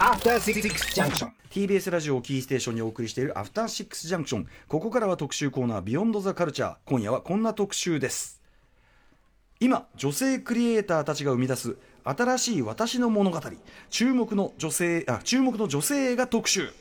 [0.00, 1.30] After Six Junction.
[1.48, 8.42] TBS ラジオをキーステーションにお送りしているアフターシックスジャンクションここからは特集コーナービヨンドザカルチャー今夜はこんな特集です。
[9.60, 13.40] 今女性クリエイターたちが生み出す新しい私の物語。
[13.90, 16.72] 注目の女性あ注目の女性映画特集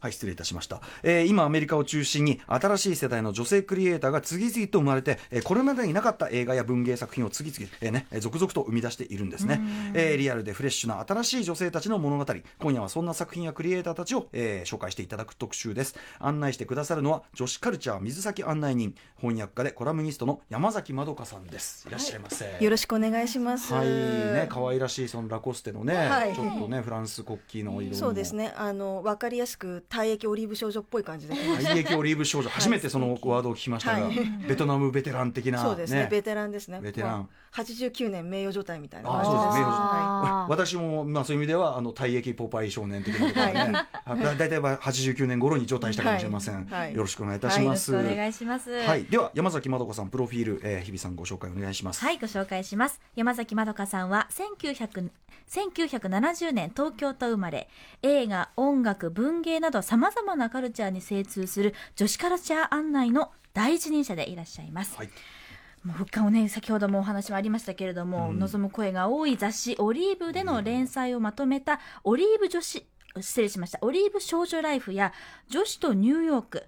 [0.00, 9.60] はい、失礼いたしました、えー今アメリカを中心に新しい世代の女性クリエイターが次々と生まれて、えーこれまでになかった映画や文芸作品を次々、えーね、えー続々と生み出しているんですね、
[9.94, 12.24] えーリアルでフレッシュな新しい女性たちの物語。
[12.58, 15.94] 今夜はそんな作品やクリエイターたちを、えー紹介していただく特集です。
[16.18, 21.86] 案内してくださるのは女子カルチャー水先案内人翻訳家でコラムニストの山崎まどかさんです。
[21.88, 23.72] いらっしゃいませ、よろしくお願いします。
[23.72, 23.88] はい。
[23.88, 26.34] ね可愛らしいそのラコステのね、はい。
[26.34, 28.52] ちょっとねフランス国旗の色のそうですね。
[28.56, 31.72] あのわかりやすく体液オリーブ少女っぽい感じで来ました。
[31.72, 34.16] 退役オリーブ少女、初めてそのワードを聞きましたが、はい。
[34.46, 36.08] ベトナムベテラン的な、そうですね。
[36.10, 36.80] ベテランですね。
[36.80, 37.10] ベテラン。
[37.10, 39.36] まあ89年名誉状態みたいなあ感じで。
[39.36, 39.42] す。
[39.42, 46.80] そうです名誉は私も、まあ、そういう意味ではあの退役ポパイ少年的なことでね、大体は89年頃に除隊したかもしれません、はい。
[46.80, 48.70] はいよろしくお願いいたします、よろしくお願いします。
[48.70, 52.04] はい、では山崎まどかさんプロフィール、えー、日比さんご紹介お願いします。
[52.04, 53.00] はい、ご紹介します。
[53.16, 55.10] 山崎まどかさんは1900
[55.48, 57.68] 1970年東京と生まれ、
[58.02, 64.96] 映画、音楽、文芸など様々なカルチャーに精通する女子カルチャー案内の第一人者でいらっしゃいます。
[64.96, 65.10] はい。
[65.84, 72.86] もう復刊をね先ほどもお話もありましたけれども、望む声が多い雑誌「オリーブ」での連載をまとめた「オリーブ女子」
[73.20, 75.12] 失礼しました「オリーブ少女ライフ」や
[75.48, 76.66] 「女子とニューヨーク」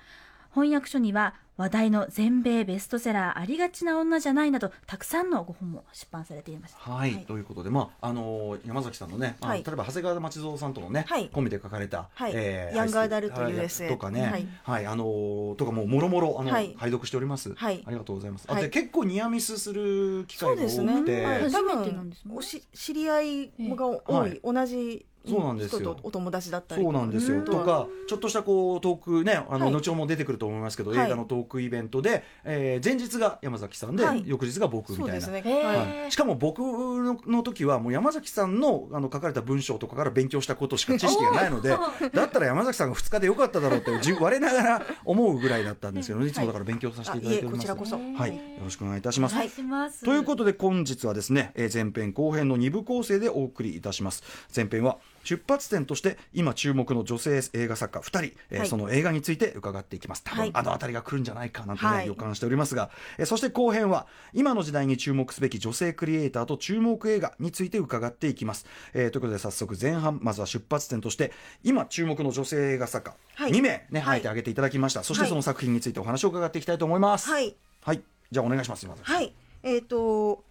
[0.55, 6.75] 翻訳書には話題の全米ベストセラー「ありがちな女じゃない」などたくさんのご本も出版されています。
[6.78, 9.62] はい、ということで、まああのー山崎さんのね、まあはい。
[9.62, 11.28] 例えば長谷川町蔵さんとのね、はい。
[11.28, 12.33] コンビで書かれた、はい。
[12.34, 14.22] えヤングアダルトはい USA とかね、
[14.62, 16.75] ははいい、あのーとかもうもろもろあの、はい。
[16.78, 17.55] 拝読しております。
[17.55, 17.83] はい。
[17.86, 18.47] ありがとうございます。
[18.48, 18.62] あはい。
[18.62, 20.94] で結構ニアミスする機会が多そうですね。
[20.94, 22.34] くて、はい多初めてなん分ですね。
[22.34, 24.41] おし知り合いが多い、はい。
[24.42, 25.96] 同じそうなんですよ。
[26.02, 27.38] お友達だったりそうなんですよ。
[27.38, 27.44] うん。
[27.44, 29.74] とか、ちょっとしたこうトークね、あの、はい。
[29.74, 31.06] 後ほども出てくると思いますけど、はい。
[31.06, 34.22] 映画のトークイベントで、えー前日が山崎さんで、はい。
[34.26, 36.10] 翌日が僕みたいな。
[36.10, 41.70] しかも僕のの時はもう山崎さんのあの書かれた文章とかから勉強したことしか知識がないので
[42.12, 46.32] だったら山崎さんが2日でよかっただろうってじ 我ながら思うぐらいだったんですけど、い。
[46.32, 48.22] つもだから勉強させていただいております、あいえこちらこそ。
[48.22, 50.04] はい、よろしくお願いいたします、お願いします。
[50.04, 54.22] ということで本日はですね、えー前編後編の2部構成でお送りいたします。
[54.54, 58.69] 前編は出発点として今注目の女性映画作家2人、えーはい。
[58.69, 60.22] その映画について伺っていきます。
[60.25, 60.50] 多分、はい。
[60.54, 62.06] あの辺りが来るんじゃないかなんてね、はい。
[62.06, 71.32] 予感しておりますが、えーそして後編は今の時代に注目すべき女性クリエイターと注目映画について伺っていきます、えーということで早速前半まずは出発点として
[71.62, 73.53] 今注目の女性映画作家、はい。
[73.53, 74.20] 2名ね、はい。
[74.20, 75.04] て挙げていただきました。
[75.04, 75.28] そしてはい。
[75.28, 77.28] その作品についてお話を伺っていきたいと思います。
[77.28, 77.54] はい。
[77.82, 80.44] はい、じゃあお願いしますはい、えっ、と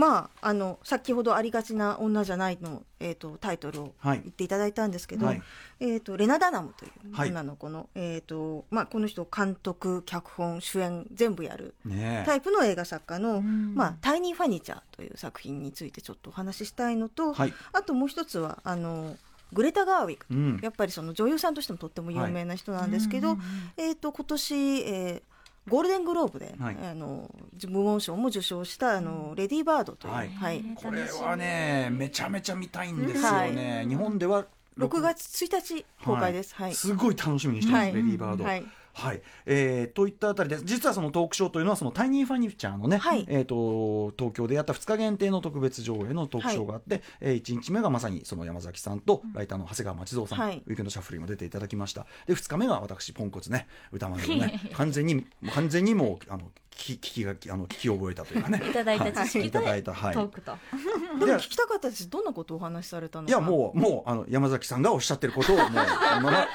[0.00, 4.20] まああの先ほどありがちな女じゃないのえっ、とタイトルをはい。
[4.22, 5.42] 言っていただいたんですけど、はい。
[5.78, 7.28] えっ、とレナダナムというはい。
[7.28, 11.74] 女の子の、えっ、とまあこの人監督脚本主演全部やる
[12.24, 13.74] タイプの映画作家の、ん。
[13.74, 17.52] まあ、タイニー・ファニチャーという作品についてちょっとお話ししたいのと、はい。
[17.74, 19.16] あともう一つはあの
[19.52, 20.60] グレタ・ガーウィック、うん。
[20.62, 23.36] やっぱりその女優さんとしてもとっても有名な人なんですけど、
[23.76, 25.39] えー、と今年、えー
[25.70, 26.76] ゴールデングローブで、はい。
[26.82, 27.30] あの
[27.62, 30.28] 部門賞も受賞したあのレディー・バードという、はい。
[30.28, 30.64] はい。
[30.74, 34.46] これはねめちゃめちゃ見たいんですよね、日本では
[34.78, 36.54] 6月1日公開です。
[36.54, 36.74] はい。
[36.74, 37.94] すごい楽しみにしてます、はい。
[37.94, 38.44] レディーバード。
[38.44, 43.24] はいはい、えーといったあたりで実はそのトークショーというのはそのタイニーファニチャーのね、はい。
[43.28, 50.62] えー、と東京でやった2日限定の特別上映のトークショーがあって、えー、1日目がまさにその山崎さんとライターの長谷川町蔵さん、はい。
[50.66, 52.06] ウィークエンドシャッフルにも出ていただきました。
[52.26, 56.50] で2日目が私ポンコツね歌丸のね 完全に完全にもうあの
[56.80, 58.62] 聞き聞きがあの聞き覚えたというかね。
[58.66, 59.48] いただいた知識はい。
[59.48, 60.14] いただいたはい。
[60.14, 60.56] トークと。
[61.18, 62.08] でも聞きたかったです。
[62.08, 63.26] どんなことをお話しされたの？
[63.26, 66.48] かいやもうもうあの山崎さんがおっしゃってることをもう まま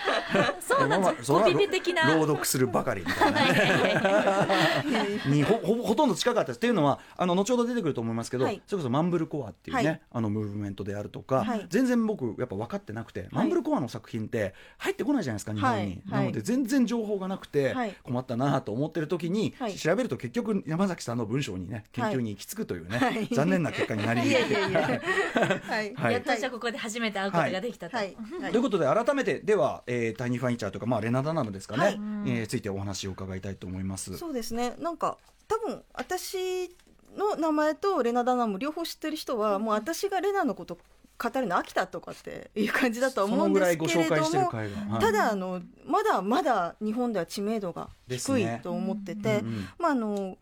[0.60, 1.26] そうなんです。
[1.26, 2.16] そのままコピペ的な。
[2.16, 3.42] 朗読するばかりみたいな。
[3.42, 6.58] ねに ほほほとんど近かったです。
[6.58, 8.62] っていうのはあの後ほど出てくると思いますけど、はい。
[8.66, 10.02] それこそマンブルコアっていうね、はい。
[10.12, 11.66] あのムーブメントであるとか、はい。
[11.70, 16.24] 全然僕やっぱ分かってなくて、マンブルコアの作品って入ってこないじゃないですか日本に、はい。
[16.24, 17.96] なので全然情報がなくてはい。
[18.04, 19.76] 困ったなと思ってる時に、はい。
[19.76, 23.28] 調べると結局山崎さんの文章にね研究に行き着くというね、はい。
[23.32, 25.94] 残念な結果になり はい。
[25.96, 26.14] はい。
[26.14, 27.98] やっと私はここで初めて会うことができたと。
[27.98, 31.94] ということで改めてでは、えータイニーファニチャーとか、まあ、レナダナムですかね、はい。
[31.94, 34.18] えーついてお話を伺いたいと思います。
[34.18, 34.76] そうですね。
[34.80, 35.18] なんか
[35.48, 36.70] 多分私
[37.16, 40.78] の名前とレナ・ダナム両方知ってる人はもう私がレナのこと
[41.18, 45.00] 語るの飽きたとかっていう感じだと思うんですけれどもはい。
[45.00, 50.38] ただあのまだまだ日本では知名度が低いと思ってて、うんうんまああの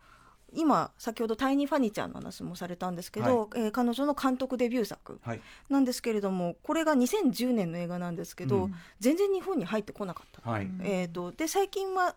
[0.56, 5.40] 今先ほどタイニー・ファニーちゃんの話もされたんですけど、えー彼女の監督デビュー作はい。
[5.68, 8.74] なんですけれどもこれが2010年の映画なんですけど、うん。
[9.00, 10.48] 全然日本に入ってこなかった。
[10.48, 10.70] はい。
[10.82, 12.14] えー、とで最近は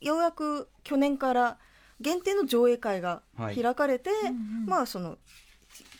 [0.00, 1.58] ようやく去年から
[2.00, 3.56] 限定の上映会がはい。
[3.56, 4.66] 開かれて、うんうん。
[4.66, 5.18] まあその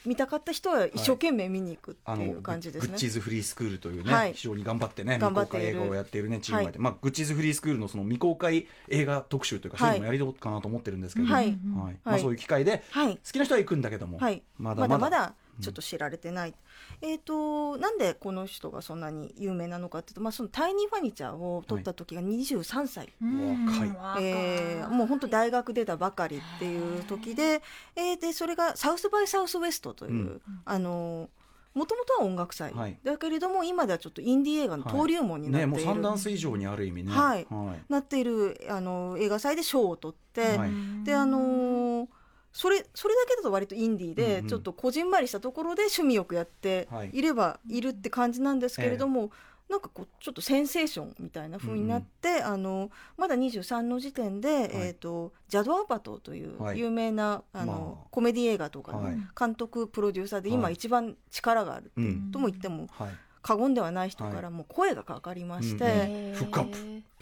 [0.06, 2.88] 見たかった人は一生懸命見に行くっていう感じですね。
[2.88, 4.32] グッチーズフリースクールというね、はい。
[4.32, 6.72] 非常に頑張ってね未公開映画をやっているねチームがい。
[6.72, 9.88] て、まあ、グッチーズフリースクールのその未公開映画特集というか、はい。
[9.90, 11.46] そういうのもやりどうかなと思ってるんですけど、はい。
[11.46, 11.56] はい。
[12.04, 13.16] まあ、そういう機会ではい。
[13.16, 14.18] 好きな人は行くんだけども、
[14.58, 14.80] まだ。
[14.80, 16.54] まだまだちょっと知られてない、
[17.02, 24.24] えっ、となんでこの人がそんなに有名なのかっていうと、まあ、そのタイニーファニチャーを撮った時が23歳、うん若い。
[24.24, 27.62] えーもう本当大学出たばかりっていう時で,、
[27.96, 30.40] えーでそれがサウスバイサウスウエストという、うん。
[30.64, 31.28] あの
[31.74, 32.98] もともとは音楽祭、はい。
[33.04, 37.12] だけれども今ではちょっとインディー映画の登竜門になっている、ねもう三段ス以上にある意味ね。
[37.12, 37.46] はい。
[37.48, 37.92] はい。
[37.92, 40.70] なっているあの映画祭で賞を取って、はい。
[41.04, 42.06] であのー
[42.52, 44.46] それそれだけだと割とインディーうんでうん。
[44.48, 47.10] ちょっとこじんまりしたところで趣味よくやってはい。
[47.12, 49.30] いればいるって感じなんですけれども、
[49.68, 54.48] なんかこうちょっとセンセーションみたいな風になって、あのまだ23の時点で、
[54.88, 56.78] えー、とジャド・アパトというはい。
[56.80, 58.08] 有名な、あのまあ。
[58.10, 59.16] コメディ映画とかのはい。
[59.38, 60.58] 監督プロデューサーではい。
[60.58, 61.92] 今一番力がある
[62.32, 63.08] とも言ってもはい
[63.42, 64.42] 過言ではない人かはい。
[64.42, 66.34] らもう声がかかりまして。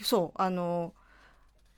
[0.02, 0.94] そうあの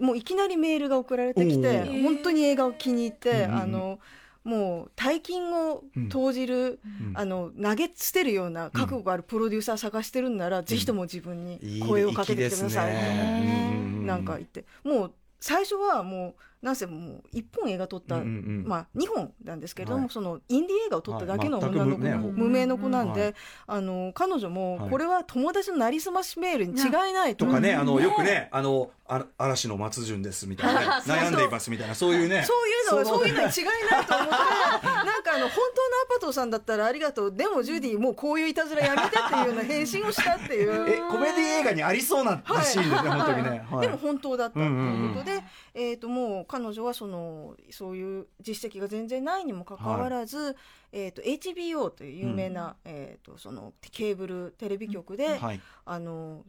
[0.00, 3.54] もういきなりメールが送られてきて本当に映画を気に入って、うんうんうん。
[3.56, 3.98] あの
[4.42, 7.12] もう大金を投じる、うん。
[7.14, 12.70] あの投げ捨てるような覚悟があるプロデューサー探してるんなら、ぜひとも自分に声をかけてください。
[12.70, 13.70] 粋ってですね。
[13.72, 14.64] うんうんうんなんか言って。
[14.82, 18.64] もう最初はもうなんせもう1本映画撮った、うんうんうん。
[18.66, 20.10] まあ、2本なんですけれども、はい。
[20.10, 21.70] そのインディー映画を撮っただけのはい。
[21.70, 23.34] 女の子、全く無名の子なんで、はい
[23.66, 24.90] あの彼女もはい。
[24.90, 27.46] これは友達のなりすましメールに違いないと。
[27.46, 32.44] とかね、あのねよくね、あのあ嵐の松潤ですみたいなね、 悩んでいますみたいな、そういうね。
[32.46, 33.28] そういうのはそう。
[33.28, 34.32] いうのに違いないと思って
[34.86, 37.32] なんかあの本当のアパトさんだったらありがとう。
[37.32, 40.88] でもジュディもうこういういたずらやめてっていうような返信をしたっていう。
[40.88, 43.66] え、コメディ映画にありそうなシーンですね、本当にね。
[43.70, 43.86] はい。
[43.86, 45.44] でも本当だったということで、うんうん
[45.74, 50.56] えー、ともう彼女はそのそういう実績が全然ないにもかかわらず、
[50.92, 55.60] えー、と HBO という有名な、えー、とそのケーブルテレビ局で、はい。
[55.84, 56.44] あの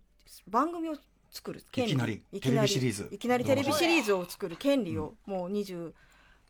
[0.48, 0.96] 番組を
[1.32, 1.92] 作る権利。
[1.92, 3.10] いきなりいテレビシリーズ。
[3.12, 5.94] いきなりテレビシリーズを作る権利をもう20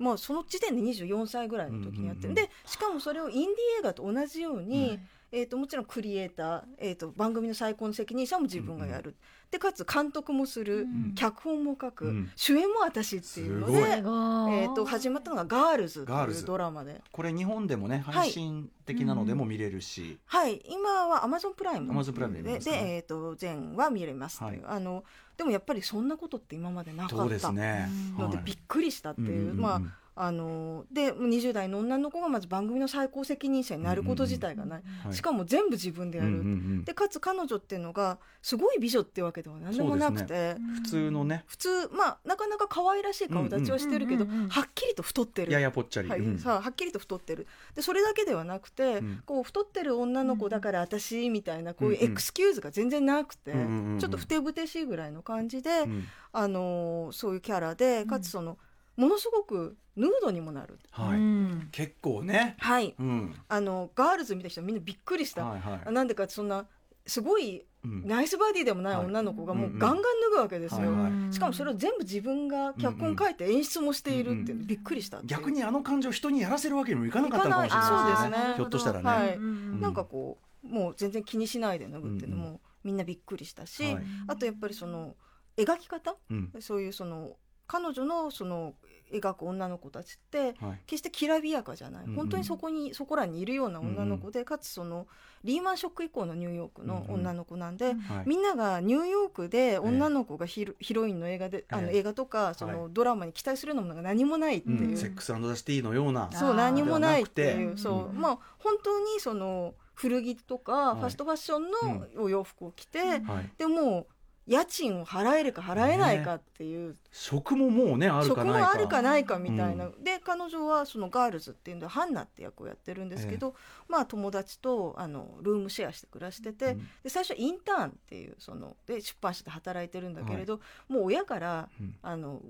[0.01, 3.51] もうその時点で24歳ぐらいの時にやってる、うんうんうんでしかもそれをインディー
[3.81, 4.99] 映画と同じように、
[5.33, 9.15] えー、ともちろんクリエイター、えー、と番組の最高の責任者も自分がやる、
[9.49, 11.13] でかつ監督もする、うん。
[11.15, 12.31] 脚本も書く、うん。
[12.35, 13.81] 主演も私っていうのすごい。
[13.83, 16.45] で、えー、と始まったのが「ガールズ」というガールズ。
[16.45, 17.01] ドラマで。
[17.11, 20.19] これ日本でもね、配信的なのでも見れるし。
[20.25, 25.05] はい、今はアマゾンプライム Amazon プライムででねえー、と全話見れますという、はあの
[25.37, 27.89] でもやっぱりそんなことって今までなかったそうですね。
[28.17, 28.45] のではい。
[28.45, 29.59] びっくりしたっていう、うんうんうん。
[29.61, 29.81] まあ
[30.13, 35.13] あので20代の女の子がまず番組の最高責任者になること自体がない、はい。
[35.13, 45.51] しかも全部自分でやる、うんうんうんでかつ彼女っていうのがすごい美女ってわけでは何でもなくて、普通のね、普通まあなかなか可愛らしい顔立ちはしてるけど、うんうんうんうんはっきりと太ってる。
[45.51, 46.09] ややぽっちゃり。
[46.09, 46.19] はい。
[46.19, 46.39] うん。
[46.39, 47.47] さあはっきりと太ってる。
[47.75, 49.23] でそれだけではなくて、うん。
[49.25, 52.11] こう太ってる女の子だから私みたいなこういううんうん。
[52.11, 53.99] エクスキューズが全然なくて、うんうんうんうん。
[53.99, 56.05] ちょっとふてぶてしいぐらいの感じで、うん。
[56.33, 58.57] あのーそういうキャラでかつその、
[58.95, 60.79] ものすごくヌードにもなる。
[60.91, 61.19] はい。
[61.19, 61.69] うん。
[61.71, 62.55] 結構ね。
[62.59, 62.95] はい。
[62.99, 63.35] うん。
[63.47, 65.91] あのガールズ見た人はみんなびっくりした、はいはい。
[65.93, 66.65] なんでかそんな
[67.05, 68.07] すごいうん。
[68.07, 69.05] ナイスバディでもないはい。
[69.07, 71.33] 女の子がもうガンガン脱ぐわけですよ、はいはい。
[71.33, 78.49] しかもそれを全部自分が脚本書いて演出もしているっていうのびっくりした逆にあの感情人にやらせるわけにもいかなかったのかもしれないそうですね。
[78.49, 79.09] ねひょっとしたらね。
[79.09, 79.35] はい。
[79.35, 84.03] うんなんかこうもう全然気にしないで脱ぐっていうのうんもみんなびっくりしたし、はい。
[84.27, 85.15] あとやっぱりその
[85.57, 86.15] 描き方？
[86.29, 86.51] うん。
[86.59, 87.35] そういうその
[87.71, 88.73] 彼女のその
[89.13, 90.79] 描く女の子たちってはい。
[90.85, 92.15] 決してきらびやかじゃない、うんうん。
[92.17, 95.07] 本当にそこにそこらにいるような女の子で、かつその
[95.45, 97.95] リーマンショック以降のニューヨークの女の子なんで、はい。
[98.25, 101.97] みんながニューヨークで女の子がヒロ,、ヒロインの映画であのええ。
[101.99, 104.97] 映画とかそのドラマに期待するようなものが何もないっていう、うん。
[104.97, 106.29] セックスザシティのような。
[106.33, 107.77] そう何もないっていう。
[107.77, 108.19] そう、うん。
[108.19, 110.99] まあ本当にその古着とかい。
[110.99, 113.23] ファストファッションのお洋服を着て、うん。
[113.25, 113.49] はい。
[113.57, 114.07] でも
[114.47, 118.59] 家賃を払えるか払えないかっていう、職ももうねあるかないか。
[118.59, 123.55] もあるかないかみたいな、うで彼女はそのガールズっていうのでハンナって役をやってるんですけど、
[123.87, 126.87] まあ友達とあのルームシェアして暮らしてて、うん。
[127.03, 131.95] で最初インターンっていうそので出版社で働いてるんだけれど、もう親からうん。
[132.01, 132.41] あの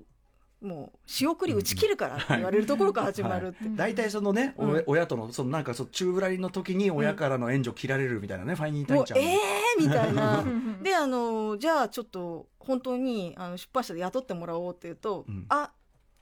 [0.62, 3.76] もう仕送り打ち切るからって言われるところから始まるって、はい。
[3.76, 4.84] 大体そのね、おうん。
[4.86, 10.40] 親とのそのなんかそう宙ぶらりの時に親からの援助切られるみたいなね、ファイニータイちゃんもうええー、みたいな。
[10.40, 10.82] うん。
[10.82, 15.46] であのじゃあちょっと本当にあの出版社で雇ってもらおうって言うと、うん。
[15.48, 15.72] あ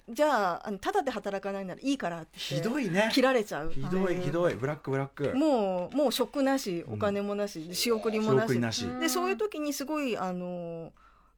[0.09, 3.11] じゃあただで働かないならいいからってひどいね。
[3.13, 3.71] 切られちゃう。
[3.71, 4.55] ひどいひどい。
[4.55, 5.37] ブラックブラック。
[5.37, 8.47] もうもう職なしお金もなし、仕送りもなし。
[8.47, 8.87] 仕送りなし。
[8.99, 10.93] でそういう時にすごいあの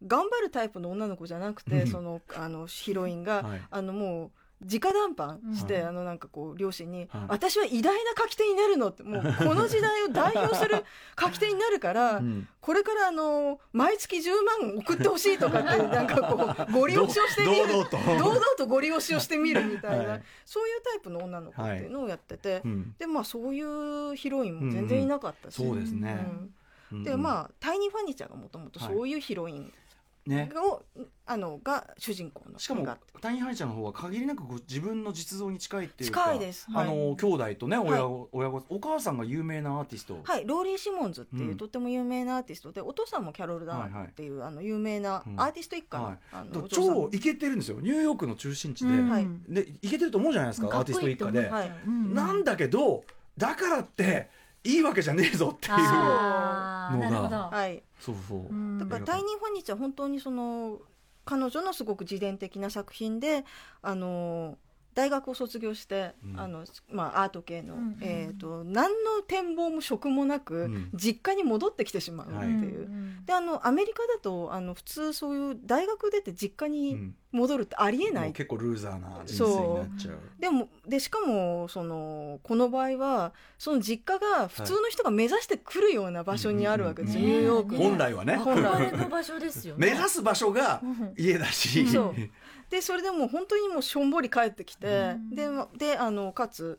[0.06, 1.86] 頑張るタイプの女の子じゃなくて、うん。
[1.86, 3.60] そのあのヒロインが、はい。
[3.70, 4.30] あのもう
[4.64, 5.88] 直談判して、うん。
[5.88, 7.20] あのなんかこう両親に、はい。
[7.28, 10.84] 私は偉大な書き手になるのってもうこの時代を代表する
[11.20, 12.48] 書き手になるから、うん。
[12.60, 14.30] これからあの毎月10
[14.62, 17.68] 万送ってほしいとかって なんかこうご利用しをしてみる。
[17.68, 17.96] 堂々と。
[17.96, 20.22] 堂々とご利用しをしてみるみたいな、はい。
[20.44, 22.94] そういうタイプの女の子っていうのをやってて、うん。
[22.98, 26.26] でまあそういうヒロインも全然いなかったし、そうですね。
[26.92, 27.04] うん。
[27.04, 29.72] でまあタイニー・ファニチャーがもともとそういうヒロイン
[30.26, 30.50] ね。
[30.54, 30.82] を、
[31.24, 36.70] あのが主人公のしかもがタイニー・ファニチャーの方は限りなく自分の実像に近いっていうか近いです。
[36.70, 36.86] はい。
[36.86, 37.88] あの兄弟とねはい。
[38.32, 40.18] 親御お母さんが有名なアーティスト。
[40.22, 41.56] はい、ローリー・シモンズっていう、うん。
[41.56, 47.78] とっても有名なアーティストでお父さんもキャロル・ダナムっていう、あの有名なうんアーティスト一家の,、はいあの超イケてるんですよ。
[47.80, 49.08] ニューヨークの中心地で、うん。
[49.08, 49.26] はい。
[49.48, 51.72] でイケてると思うじゃないですかアーティスト一家で、はい。
[51.86, 52.14] うん。
[52.14, 53.04] なんだけど
[53.38, 54.28] だからって
[54.64, 56.90] いいわけじゃねえぞっていうのが。
[57.00, 58.78] なるほど、はい、そうそう、うん。
[58.78, 60.80] だから「タイニー・ファニチ」は本当にその
[61.24, 63.44] 彼女のすごく自伝的な作品で
[63.80, 64.58] あの
[64.94, 66.40] 大学を卒業して、うん。
[66.40, 70.90] あのまあ、アート系の、うんうんえー、と何の展望も職もなく、うん。
[70.94, 72.48] 実家に戻ってきてしまうってはい。
[72.48, 72.88] いう。
[73.26, 77.14] であのアメリカだとあの普通そういう大学出て実家うにん。
[77.32, 80.18] 戻るってありえない、結構ルーザーな人生になっちゃう。
[80.38, 87.84] でもでしかもそのこの場合はその実家が普通の人が目指してくるような場所にあるわけですよ、うんニューヨークに。
[87.84, 88.36] 本来はね。
[88.36, 89.86] 本来の場所ですよね。
[89.92, 92.14] 目指す場所がうん家だし、そう。
[92.68, 95.34] でそれでもう本当にもうしょんぼり帰ってきて、うん。
[95.34, 96.78] でまであのかつ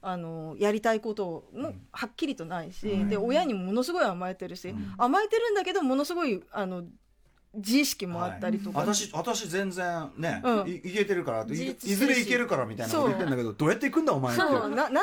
[0.00, 1.86] あのやりたいこともうん。
[1.92, 3.08] はっきりとないし、うん。
[3.08, 4.94] で親にもものすごい甘えてるし、うん。
[4.98, 6.84] 甘えてるんだけどものすごいあの
[7.54, 10.68] 自意識もあったりとか、私私全然ね、うん。
[10.68, 14.42] いいけてるからいずれいけるからみたいなこと言ってんだけどどうやって行くんだお前って。
[14.42, 14.68] そう。
[14.70, 15.02] な何の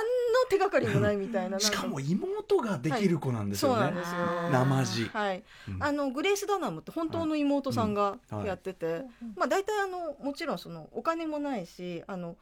[0.49, 3.75] 手がかりもないみたいなしかも妹ができる子なんですよね。
[3.75, 4.17] そうなんですよ。
[4.17, 5.05] あー生地。
[5.09, 5.83] はい、うん。
[5.83, 8.47] あのグレース・ダナムって本当の妹さんがうんはい。
[8.47, 9.03] やってて、
[9.35, 12.35] まあ、大体あのもちろんそのお金もないしあの、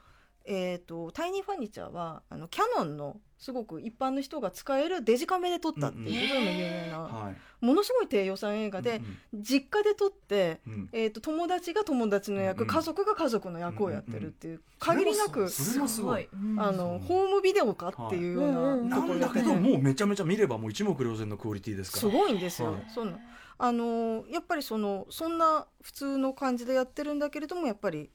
[0.45, 7.65] えー、とタイニーファニチャーはあのキャノンのすごく一般の人が使えるデジカメで撮ったっていうことでも有名な、はい。
[7.65, 9.01] ものすごい低予算映画で、
[9.33, 10.59] 実家で撮って、
[10.91, 22.01] えー、と友達が友達の役、うん家族が家族の役をやってるっていう、限りなくあのホームビデオかっていうような、とだけどもうめちゃめちゃ見ればもう一目瞭然のクオリティですから。
[22.01, 22.85] すごいんですよ、はい。
[22.89, 23.19] そんな。
[23.59, 28.09] あのーやっぱりそのそんな普通の感じでやってるんだけれどもやっぱり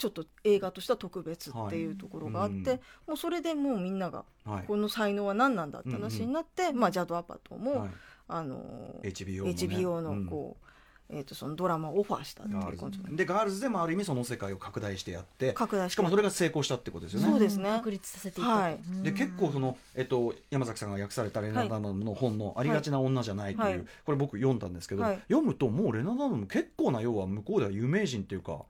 [0.00, 2.78] ちょっと映画としては特別っていうところがあって、はい。
[2.78, 3.10] うん。
[3.10, 4.64] もうそれでもうみんながはい。
[4.66, 7.90] この才能は何なんだって話になって、まあ、ジャド・アパトも、はい。
[8.28, 9.52] あのー HBO もね。
[9.52, 10.66] HBO のこう、
[11.10, 17.26] えー、とそのドラマをオファーしたっていうでガールズでもある意味その世界を拡大してやって拡大しかもそれが成功したってことですよね。
[17.28, 17.68] そうですね。
[17.70, 18.44] 確立させてい。
[18.44, 23.86] っはいで結構その、えっと、山崎さんが訳されたレナ・ダノムの本の「ありがちな女じゃない」という、はい。
[24.06, 25.20] これ僕読んだんですけど、はい。
[25.28, 28.64] 読むともうレナ・ダノム結構な要は向こうでは有名人っていうか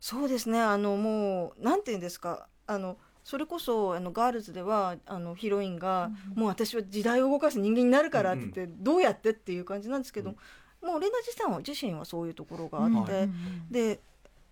[0.00, 0.60] そうですね。
[0.60, 2.48] あのもうなんていうんですか。
[2.66, 10.30] あのそれこそあのガールズではあのヒロインが、もう私は時代を動かす人間になるからって言って、どうやってっていう感じなんですけど、
[10.82, 13.30] もうレナ自身は自身はそういうところがあって、はい
[13.70, 14.00] で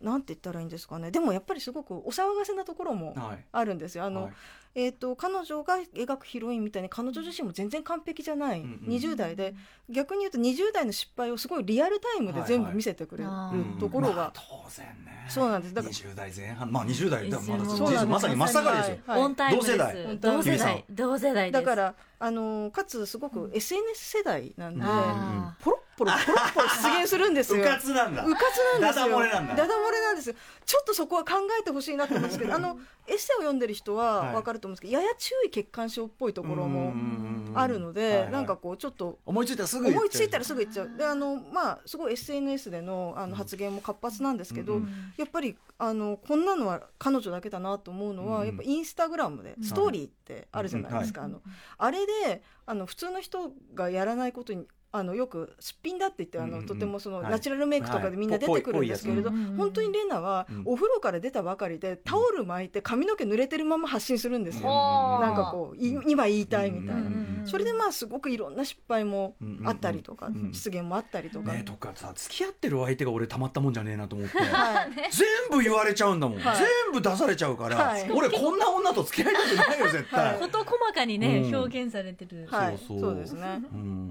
[0.01, 1.11] なんて言ったらいいんですかね。
[1.11, 3.45] でもやっぱりすごくお騒がせなところもはい。
[3.51, 4.05] あるんですよ。
[4.05, 4.33] あのはい。
[4.75, 9.55] えー、と彼女が描くヒロインみたいに彼女自身も全然完璧じゃない、うんうん20代で
[9.91, 15.27] 逆に言うと20代の失敗をすごいリアルタイムで全部見せてくれるはいうんところが、まあ、当然ね。
[15.29, 15.75] そうなんです。
[15.75, 16.73] だから20代前半。
[16.73, 18.07] まあ20代だまだそうなんです。
[18.07, 18.91] まさに真っ盛りです。
[18.91, 19.57] よ、はい。
[19.57, 20.19] 同世代。
[20.19, 20.85] 同世代。
[20.91, 21.53] 同世代。
[21.53, 27.61] ですだからあのかつすごく SNS 世代なんで、あポロッポロポロッポロ出現するんですよ。
[27.61, 28.25] うかつなんだ。
[28.25, 29.05] うかつなんですよ。
[29.05, 29.55] ダダ漏れなんだ。
[29.57, 30.37] ダダ漏れなんですよ。
[30.65, 34.35] ちょっとそこは考えてほしいなと思うんですけど、あのエッセイを読んでる人ははい。
[34.37, 36.93] わかると思うんですけど、やや注意欠陥症っぽいところも
[37.55, 38.31] あるのはいで、はい。
[38.31, 40.91] なんかこうちょっと思いついたらすぐ思いついたらすぐ言っちゃう。
[40.97, 48.47] で、あのまあすごい SNS でのあの発言も活発なんですけど、うんやっぱりあのこんなのは彼女だけだなと思うのは、うん。
[48.47, 51.23] やっぱインスタグラムでストーリーってあるじゃないですか。
[51.23, 51.41] あの
[51.77, 57.31] あれであの普通の人がやらないことにあのよくすっぴんだって言ってあの、とてもその、はい。
[57.31, 64.69] ナチュラルメイクとかでみんな出てくるんですけれど、本当にレナは、うんお風呂から出たばかりでタオル巻いて髪の毛濡れてるまま発信するんですよ。
[64.69, 67.11] うんなんかこうい今言いたいみたいな。
[67.47, 74.39] それでまあすごくいろんな失敗もあったりとか、失言もあったりとか、ねとかさ付き合ってる相手が俺たまったもんじゃねえなと思って。
[74.39, 74.91] はい。
[75.11, 76.57] 全部言われちゃうんだもん、はい。
[76.57, 78.11] 全部出されちゃうから、はい。
[78.11, 81.57] 俺こんな女と付き合いたくないよ絶対、細かにね、うん。
[81.57, 82.79] 表現されてる、はい。
[82.79, 84.11] そうですね、うん。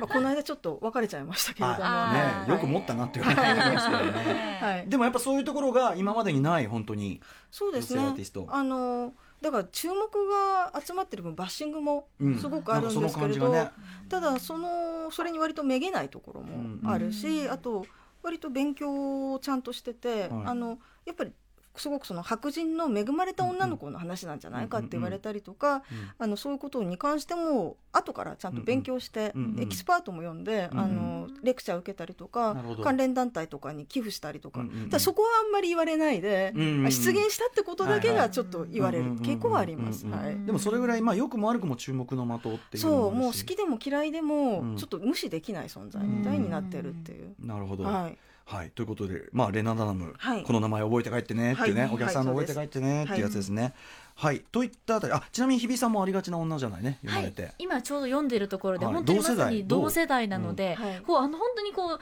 [0.00, 4.58] まあ、この間ちょっと別れちゃいましたけれども、ねよく持ったなっていう感じがますけどね。
[4.60, 7.20] はい、でもやっぱそういうところが今までにない本当に。
[7.50, 8.00] そうですね。
[8.00, 8.46] 女性アーティスト。
[8.48, 12.38] あのだから注目が集まってる分バッシングもうん。
[12.38, 13.70] すごくあるんですけれど、なんね。
[14.08, 17.50] ただそのそれに割とめげないところもあるし、うん。
[17.50, 17.84] あと
[18.22, 20.30] 割と勉強をちゃんとしてて、はい。
[20.46, 21.32] あのやっぱり
[21.76, 25.82] すごくその白人の恵まれた女の子の話なんじゃないかって言われたりとか、
[26.18, 40.06] あのそういうことに関しても後からちゃんと勉強して、エキスパートも呼んで、あのレクチャー受けたりとか関連団体とかに寄付したりとか,、うそこはあんまり言われないで、出現したってことだけがちょっと言われる傾向はあります。
[40.06, 40.46] はい。
[40.46, 44.76] でもそれぐらいまあ良くも悪くも注目の的っていうのそうもう好きでも嫌いでも、うん。
[44.76, 47.34] ちょっと無視できない存在みたいになってるっていう。
[47.40, 50.42] なるほど、はい、はい、ということで、まあ、レナ・ダナム、はい。
[50.42, 51.90] この名前覚えて帰ってねっていうね、はい。
[51.94, 53.74] お客さんの覚えて帰ってねっていうやつですね。
[54.16, 58.94] はい、といったあたり、あ、ちなみに日比さんもありがちな女じゃないね、読はいまれて。、今ちょうど読んでるところで、はい。
[58.94, 60.28] 本当にまさに同世代。
[60.28, 60.82] なので、う？
[60.82, 60.84] ん。
[60.84, 61.00] はい。
[61.00, 61.98] こうあの本当にこう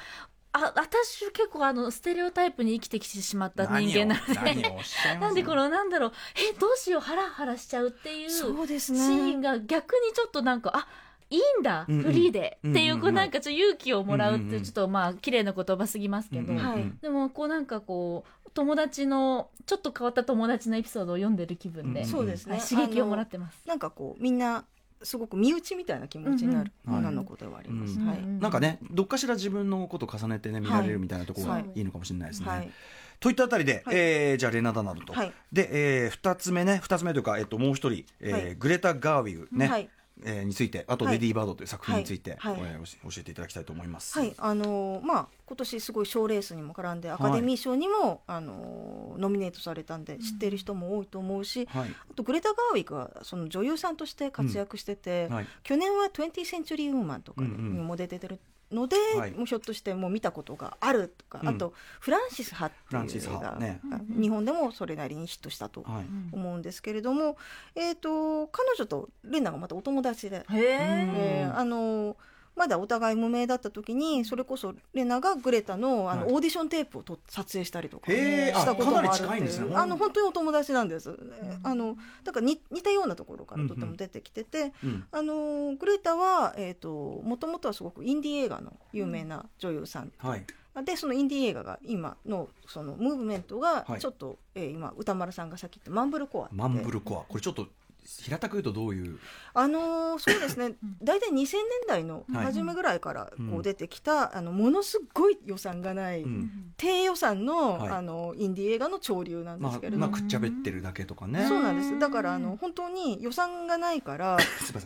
[0.54, 4.74] あ私結構あのステレオタイプに生きてきてしまった人間なので。
[5.18, 9.48] なんでこのなんだろうえどうしようハラハラしちゃうっていうシーンね。
[9.48, 10.86] が逆にちょっとなんかあ
[11.32, 12.02] いいんだ、うんうん。
[12.04, 16.64] フリーで、うんうんっていうこうなんかちょっと勇気をもらうってちょっとまあ綺麗な言葉すぎますけど、うんうんうん。
[16.64, 16.92] はい。
[17.00, 22.56] でもこうなんかこう友達のちょっと変わった友達のエピソードを読んでる気分で、うんそうですね。
[22.56, 23.62] はい刺激をもらってます。
[23.66, 24.64] なんかこうみんな
[25.02, 27.98] すごく身内みたいな気持ちになるうんうん女の子ではあります。
[27.98, 28.18] うんはい。
[28.18, 28.40] うん。
[28.40, 32.48] なんかね、どっかしら自分のことを重ねてね、見られるみたいなところがはいいいのかもしれないですね。
[32.48, 32.70] はい。
[33.18, 33.96] といったあたりで、はい。
[33.96, 35.32] えーじゃあレナ・ダナルと、はい。
[35.52, 38.54] で、えー、二つ目ね二つ目というか、えっと、もう一人、えーはい。
[38.54, 39.88] グレタ・ガーウィグね、はい。
[40.24, 41.14] えーについてあと「はい。
[41.14, 42.52] レディー・バード」という作品について、はい。
[42.52, 42.62] はい。
[42.62, 44.18] えー教えていただきたいと思います。
[44.18, 51.90] はい、あのーまあ今年すごい賞レースにも絡んでアカデミー賞にも、あのーノミネートされたんで知っている人も多いと思うし、はい。
[52.10, 55.46] あとグレタ・ガーウィグはその女優さんとして活躍してて、はい。
[55.62, 58.38] 去年は「20th Century Woman」とかにうんうんも出てる
[58.72, 59.30] ので、はい。
[59.32, 61.48] もうひょっとしてもう見たことがあるとか、うん。
[61.48, 63.60] あと「フランシス・ハ」ってフランシスいう映画派。
[63.60, 63.80] ね。
[63.90, 66.04] が日本でもそれなりにヒットしたとはい。
[66.32, 67.36] 思うんですけれども、
[67.74, 70.38] えー、と彼女とレナがまたお友達で。
[70.38, 72.16] へえーあの
[72.54, 76.32] まだお互い無名だった時にそれこそレナがグレタのあの、はい。
[76.34, 81.16] オーディションテープをと撮影したりとかしたこともあるっていうあの本当にお友達なんです、
[81.62, 85.04] あのだから似似たようなところからとても出てきてて、うん。
[85.10, 90.12] あのグレタはえっ、ともともとはすごくインディー映画の有名な女優さん。
[90.18, 90.44] はい。
[90.84, 94.00] でそのインディー映画が今のそのムーブメントがはい。
[94.00, 97.30] ちょっと、えー今歌丸さんがさっき言ったマンブルコアマンブルコア。
[97.30, 97.66] これちょっと
[98.04, 99.18] 平たく言うとどういう？
[99.54, 100.74] あのーそうですね。
[101.02, 101.46] 大体2000年
[101.86, 106.72] 代の初めぐらいからこう出てきた、あのものすごい予算がない、うん。
[106.76, 107.90] 低予算の,、はい。
[107.90, 109.98] あのインディー映画の潮流なんでますあけれど。
[109.98, 111.46] も、まあくっちゃべってるだけとかね。
[111.46, 111.98] そうなんです。
[111.98, 114.38] だからあの本当に予算がないから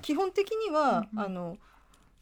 [0.03, 1.57] 基本的には、うんあの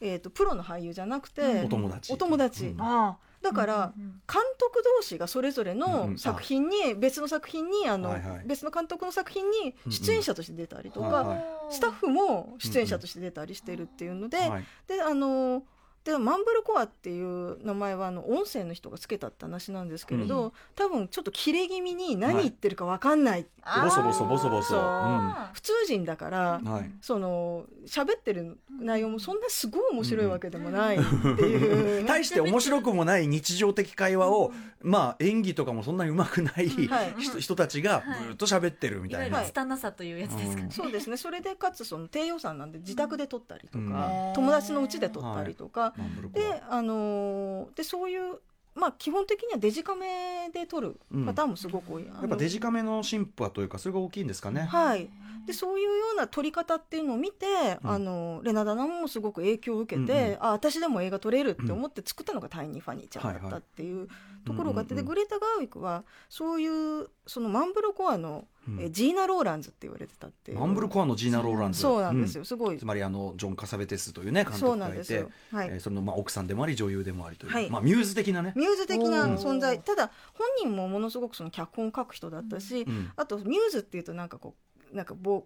[0.00, 2.12] えー、とプロの俳優じゃなくて、うんお友達。
[2.12, 2.66] お友達。
[2.66, 2.80] うん。
[2.80, 14.64] あだから、監督同士がそれぞれの作品に、別の作品にあの、別の監督の作品に出演者として出たりとか、スタッフも出演者として出たりしてるっていうので、はい。
[14.88, 15.62] であの
[16.04, 23.46] でマンブルコアっていう名前はあの音声の人がつけたって話なんですけれど、う多分ちょっと切れ気味に何言ってるか分かんない、
[23.82, 24.68] ボソボソボソボソ。
[24.68, 26.90] そうあ普通人だから、はい。
[27.00, 31.06] その喋ってる内容もそんなすごい面白いわけでもないって
[31.42, 37.14] いう、 大して面白くもない日常的会話を、まあ演技とかもそんなにうまくないはい。
[37.18, 38.24] 人人たちがはい。
[38.26, 40.68] ずっと喋ってるみたいな、る拙さというやつですかね。
[40.70, 41.16] そうですね。
[41.16, 44.34] それでかつその低予算なんで自宅で撮ったりとか、うん。
[44.34, 45.93] 友達の家で撮ったりとか、
[46.32, 48.40] で,、あのーでそういう、
[48.74, 52.06] まあ、基本的にはデジカメで撮るパターンもすごく多い。
[52.08, 55.08] あのやっぱデジカメの進歩はというかそれが大きいんですかね、はい、
[55.46, 57.46] でそういうような撮り方っていうのを見て、
[57.82, 57.90] うん。
[57.90, 60.36] あのレナダナもすごく影響を受けて、うんうん。
[60.40, 64.08] あ私でも映画撮れるって思って作ったのがタイニー・ファニーちゃんだったっていう
[64.46, 68.80] ところがあって、でグレタ・ガーウィクはそういうそのマンブルコアの、うん。
[68.80, 71.80] えジーナ・ローランズって言われてたってマンブルコアのジーナ・ローランズ。
[71.80, 72.78] そうなんですよ、うすごい。
[72.78, 75.68] つまりあのジョン・カサベテスというね監督がいてなんですよ、はい。
[75.68, 77.68] えーそのまあ奥さんでもあり女優でもありという、はい。
[77.68, 79.78] まあ、ミューズ的なね、ミューズ的な存在。
[79.80, 83.12] ただ本人もものすごくその脚本を書く人だったし、うん。
[83.16, 85.44] あとミューズっていうとなんかこうなんかボ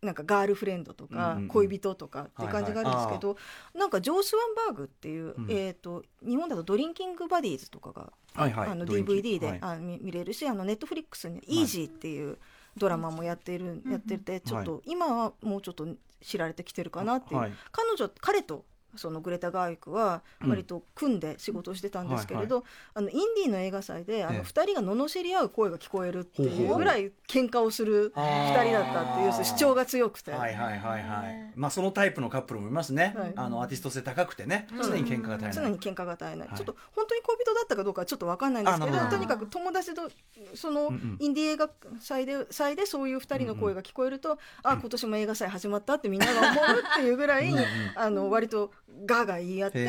[0.00, 3.36] なんかガールフレンドとか恋人とかって感じがあるんですけど、
[3.74, 5.46] なんかジョー・スワンバーグっていう、うん。
[5.50, 9.58] えー、と日本だと「ドリンキング・バディーズ」とかが、あの DVD で、はい。
[9.62, 12.38] あ見見れるしあのネットフリックスに「イージーっていう
[12.76, 15.88] ドラマもやっている、やっててちょっと、今はもうちょっと
[16.20, 17.52] 知られてきてるかなっていう、はい。
[17.72, 18.64] 彼女彼と
[18.96, 24.38] そのグレタ・ガーウィクは割と組んで仕事をしてたんですけれど、あのインディーの映画祭であええ。
[24.38, 31.52] の2人が罵り合う声が聞こえるっていほうぐらい喧嘩をするあ2ー人だったっていう主張が強くて、はいはいはいはい。
[31.54, 33.32] まあそのタイプのカップルもいますね、はい。
[33.36, 34.66] あのアーティスト性高くてね。
[34.72, 34.82] うん。
[34.82, 36.56] 常に喧嘩が絶えない、常に喧嘩が絶えない、はい。
[36.56, 40.08] ちょっと本当に恋人だったかどうかはちょっと分かんないんですけどとにかく友達と
[40.54, 41.16] そのうんうん。
[41.20, 47.64] インディー映画祭で祭でそういう2人の声が聞こえると、あ今年も映画祭始まったってみんなが思うっていうぐらいうんうん。
[47.96, 48.72] あの割と
[49.06, 49.84] ガーガー言い合って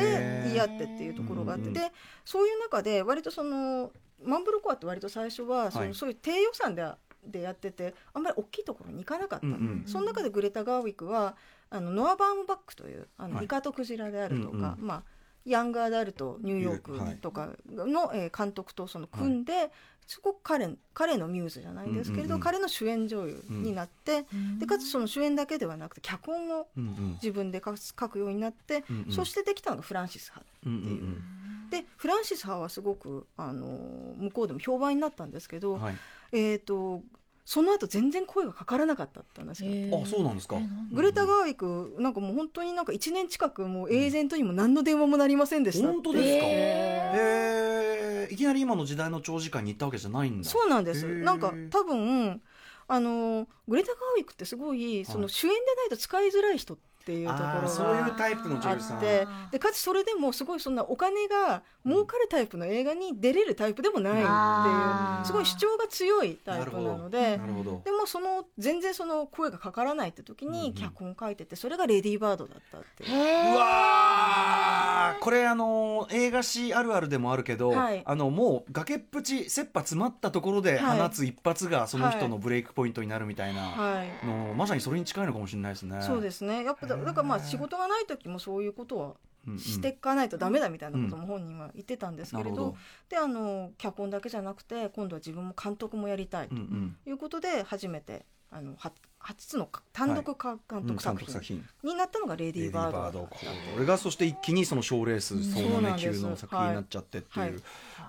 [0.46, 1.80] 言い合ってっていうところがあって、で
[2.24, 5.94] そういう中で割とそのマンブルコアって割と最初はその、はい。
[5.94, 6.84] そういう低予算で
[7.24, 11.36] でやっててあんまり大きいところに行かなかった、うんうんその中でグレタ・ガーウィクは
[11.70, 13.46] あのノア・バームバックというあの、はい。
[13.46, 15.02] イカとクジラであるとか、うんうんまあ、
[15.44, 19.70] ヤングアダルトニューヨークとかの、えー監督とその組んで、
[20.06, 22.40] すごく彼彼のミューズじゃないんですけれど、うんうんうん。
[22.40, 24.24] 彼の主演女優になって、
[24.58, 26.68] でかつその主演だけではなくて脚本を
[27.14, 29.12] 自分で書く書くようになって、うんうん。
[29.12, 30.68] そしてできたのがフランシス・ハう。
[30.68, 31.22] んうん
[31.70, 33.66] でフランシス・ハはすごくあの
[34.18, 35.96] 向こうでも評判になったんですけど、うんはい。
[36.32, 37.02] えー、と
[37.46, 40.56] その後全然声がかからなかったって話があそうなんですか。
[40.92, 46.46] グレタ・ガーウィクなんかもう本当になんか1年近くもうエージェントにも何の電話もなりませんでしたって本当ですか。
[46.46, 47.75] へへ
[48.28, 50.48] えいきなり今の時代の長時間に行ったわけじゃないんだ。
[50.48, 51.06] そうなんです。
[51.06, 52.40] なんか多分
[52.88, 58.98] あのグレタ・ガーウィクってすごいその主演でないと使いづらい人っていうところあーそうがいうタイプの女あ優さん。
[58.98, 67.38] ってでかつそれでもすごいそんなお金が儲かるタイプの映画に出れるタイプでもないっていうすごい主張が強いタイプなので
[67.84, 73.10] でもその全然その声がかからないって時に脚本書いててそれがレディー・バードだったっていう。
[73.10, 75.20] へうわー。
[75.20, 78.02] これあの映画史あるあるでもあるけど、はい。
[78.04, 81.00] あのもう崖っぷち切羽詰まったところではい。
[81.00, 84.26] 放つ一発がその人のブレイクポイントになるみたいなはい。
[84.26, 86.00] の、まさにそれに近いのかもしれないですね。
[86.02, 86.64] そうですね。
[86.64, 89.14] やっぱだだからまあ仕事がない時もそういうことは
[89.46, 89.58] うんうん。
[89.58, 92.76] していかないとダメだみたいなことも本人は言ってたんですけれど,、なるほど。
[93.08, 96.96] であの脚本だけじゃなくて今度は自分も監督もやりたいとうんうん。
[97.06, 107.52] いうことで初めてあのは初の単独か監督作品になったのが「レディー・バードだった」バードこれがそして一気にその賞レース総なめ級の作品になっちゃってっていう、はい。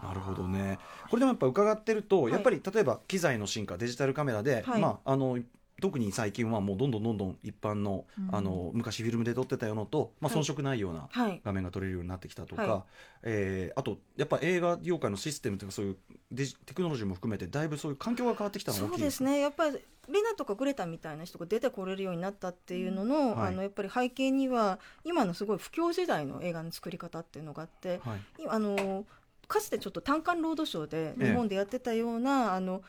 [0.03, 0.77] なるほどね。
[1.09, 2.33] これでもやっぱ伺ってると、はい。
[2.33, 4.81] やっぱり例えば機材の進化デジタルカメラで、はい。
[4.81, 5.39] まああの
[5.79, 8.35] 特に最近はもうどんどんどんどん一般の,、うん。
[8.35, 10.41] あの昔フィルムで撮ってたようなと、まあ、はい。
[10.41, 11.41] 遜色ないようなはい。
[11.43, 12.83] 画面が撮れるようになってきたとか、はい。
[13.23, 15.97] えーあとやっぱ映画業界のシステムというかそういう
[16.31, 19.39] デジテクノロジーも含めてだいぶそういう環境が変わってきたのそうですね。
[19.39, 19.77] やっぱり
[20.09, 23.47] レナとかグレタみたいな人が出てこれるようになったっていうのの,、はい。
[23.49, 28.43] あのやっぱり背景には今のすごい不況時代の映画の作り方っていうのがあってはい。
[28.43, 29.05] いあの
[29.47, 32.81] かつてちょっと単館ロードショーでええ日本でやってたような、あのうん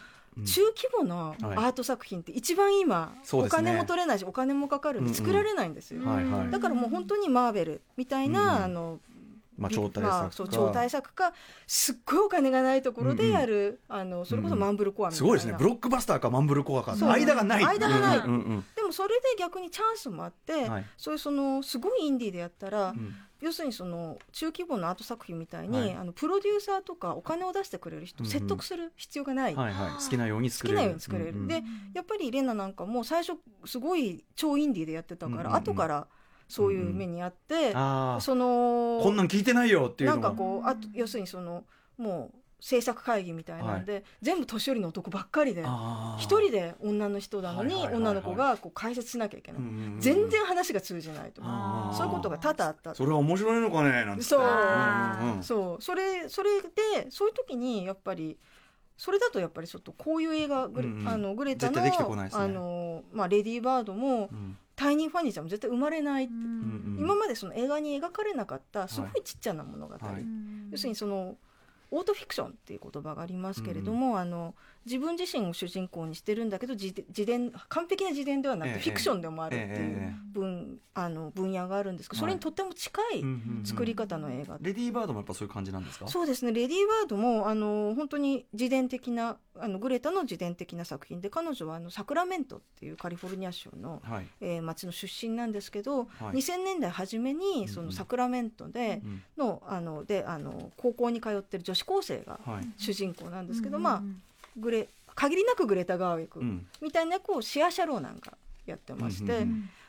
[0.44, 1.56] 中規模なアはい。
[1.68, 5.14] ート作品って一番今、お金も取れないしお金もかかるんでうんうん。
[5.14, 6.02] 作られないんですよ、
[6.50, 9.00] だからもう本当にマーベルみたいな、うんあの
[9.56, 11.32] まあ、超大作まか、あそう超大作か
[11.66, 15.56] すっごいお金がないところでやる、あのそれこそマンブルコアみたいな、すごいですね。
[15.58, 16.94] ブロックバスターかマンブルコアか。
[16.94, 17.64] 間がない。
[17.64, 18.18] 間がない。
[18.18, 18.64] うんうんうん。
[18.76, 20.86] でもそれで逆にチャンスもあって、はい。
[20.96, 25.92] そういうそのすごいインディーでやったら、うん要するにその中規模のアート作品みたいに、はい。
[25.94, 30.76] あのプロデューサーとかお金を出してくれる人を説得する必要がない、はいはい、好きなように作れる。
[30.76, 31.48] 好きなように作れる、うんうん。
[31.48, 31.62] で
[31.94, 35.54] やっぱりレナなんかも最初すごい超インディーでやってたから、うんうんうん。
[35.54, 36.06] 後から
[36.48, 41.64] そういう目にあって、ああそのこんなん聞いてないよっていうなんかこうあと要するにその
[41.98, 45.62] もう制作会議みたいなんで、全部年寄りの男ばっかりで
[46.18, 48.02] 一人で女の人なのにはいはいはいはい。
[48.02, 49.62] 女の子がこう解説しなきゃいけない、
[49.98, 51.40] 全然話が通じないと。
[51.40, 52.94] かそういうことが多々あった。
[52.94, 54.24] それは面白いのかねなんて。
[54.24, 54.40] そう。
[54.40, 55.82] うんうんそう。
[55.82, 58.38] それそれでそういう時にやっぱり
[58.96, 61.08] それだとやっぱりちょっとこういう映画グレ,、うんうん。
[61.08, 61.92] あのグレタのね。
[62.32, 64.56] あの、まあ、レディー・バードもうん。
[64.74, 70.24] タイニー・ファニーちゃんも絶対生まれない今までその映画に描かれなかったすごいちっちゃな物語、はい。
[70.70, 71.36] 要するにその
[71.90, 74.54] オートフィクションっていう言葉がありますけれども、あの
[74.88, 82.22] 自分自身を主人公にしてるんだけど自自伝完璧な自伝ではなくええてフィクションでもあるっていえええう分,、あの分野があるんですけど、はい。
[82.22, 84.56] それにとっても近いうんうんうん作り方の映画。
[84.60, 86.08] レディーバードもやっぱそういう感じなんですか？
[86.08, 86.52] そうですね。
[86.52, 94.26] レディー・バードもあの本当に自伝的なあのグレタの自伝的な作品で彼女はあのサクラメントっていうカリフォルニア州の、はい。
[94.40, 96.36] えー町の出身なんですけど、はい。
[96.36, 97.60] 2000年代初めうんうん。
[97.62, 102.68] にそのサクラメントでうんの,、あのであの高校に通ってる女子高生がはい。
[102.76, 103.82] 主人公なんですけど、うん。
[103.82, 104.02] まあ
[104.58, 106.66] グレ限りなくグレタ・ガーウィクうん。
[106.80, 109.46] みたいな役をシア・シャローなんかやってまして、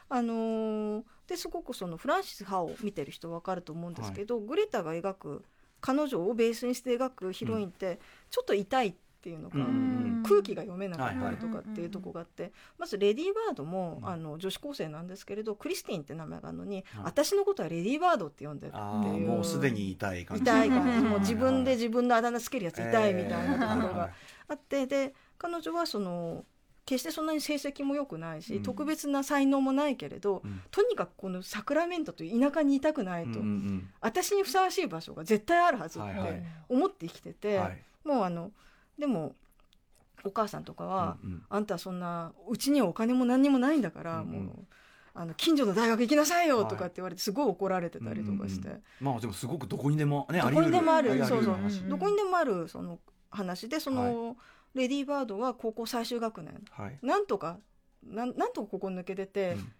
[0.10, 5.43] あのーですごくそのフランシス・ハを見てる人分かると思うんですけど、グレタが描く
[5.79, 7.99] 彼女をベースにして描くヒロインって
[8.32, 9.58] ちょっと痛いっていうのか、
[10.23, 14.08] 空気が読めなかったはいりとかっていうとこがあって、まずレディー・バードも、うん。
[14.08, 17.03] あの女子高生なんですけれどクリスティンって名前があるのに、はい。
[17.05, 19.27] 私のことはレディー・バードって呼んでるっていう。
[19.27, 20.43] もうすでに痛い感じ。
[20.43, 20.97] 痛い感じ。
[20.97, 21.10] うん。
[21.10, 24.10] もう自分で自分のあだ名つけるやつ痛いみたいなところえーが
[24.49, 26.45] あってで彼女はその
[26.86, 28.63] 決してそんなに成績も良くないし、うん。
[28.63, 30.62] 特別な才能もないけれど、うん。
[30.71, 36.32] とにかくこのサクラメントという田舎にいたくないと、うんうん私にふさわしい場所が絶対あるはずっはいはい。
[36.32, 37.84] て思って生きてて、うんはい。
[38.03, 38.51] もうあの
[39.00, 39.36] でも
[40.24, 41.44] お母さんとかは、うんうん。
[41.50, 44.46] あんたはそんなうちにはお金も何にもないんだから、うんうん。
[44.46, 44.66] もう
[45.14, 51.18] あの近所の大学行きなさいよとかはいって言われてすごい怒られてたりとかして、うんうんまあでもすごくどこにでもねどこにでもある。
[51.26, 51.54] そうそう。
[51.56, 51.80] 話。
[51.80, 51.90] うん。
[51.90, 53.00] どこにでもあるその
[53.32, 54.36] 話でその、は
[54.76, 56.62] レディー・バードは高校最終学年。
[56.72, 57.00] はい。
[57.02, 57.58] なんとか
[58.04, 59.72] なんなんとかここ抜け出て、うん。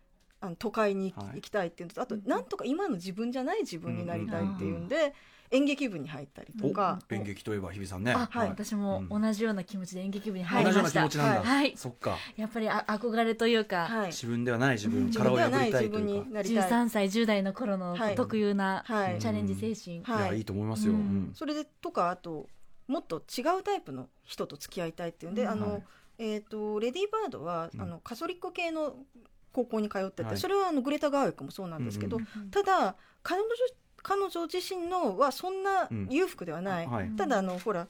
[0.42, 1.36] あの都会に行き,、はい。
[1.36, 5.14] 行きたいっていうのとあと、うんなんとか今の自分じゃない自分になりたいっていうんで、
[5.52, 8.14] 演劇部に入ったりとか、お演劇といえば日比さんね。
[8.14, 8.50] あ、はい。
[8.50, 11.18] 私も同じような気持ちで演劇部にはい同じような入りました。
[11.18, 11.50] 気持ちなんだ。
[11.50, 11.74] はい。
[11.76, 12.18] そっか。
[12.38, 16.30] やっぱりあ憧れというか、はい、自分ではない自分自殻を破りたいというか。
[16.32, 16.70] なりたい。
[16.70, 18.16] 13歳10代の頃のはい。
[18.16, 19.20] 特有なはい。
[19.20, 20.26] チャレンジ精神、はい。
[20.26, 20.94] いやいいと思いますよ。
[21.34, 22.48] それでとかあと
[22.88, 25.50] もっと違うタイプの人と付き合いたいっていうんで、うん。
[25.50, 25.84] あのはい。
[26.20, 27.82] えー、とレディー・バードは、うん。
[27.82, 28.94] あのカソリック系の
[29.52, 30.38] 高校に通ってて、はい。
[30.38, 32.52] それはあのグレタ・ガーウィックもそうなんですけど、うん。
[32.52, 33.50] ただ彼女
[34.02, 36.08] 彼女自身のはそんなうん。
[36.10, 37.10] 裕福ではない、はい。
[37.18, 37.88] ただあのほら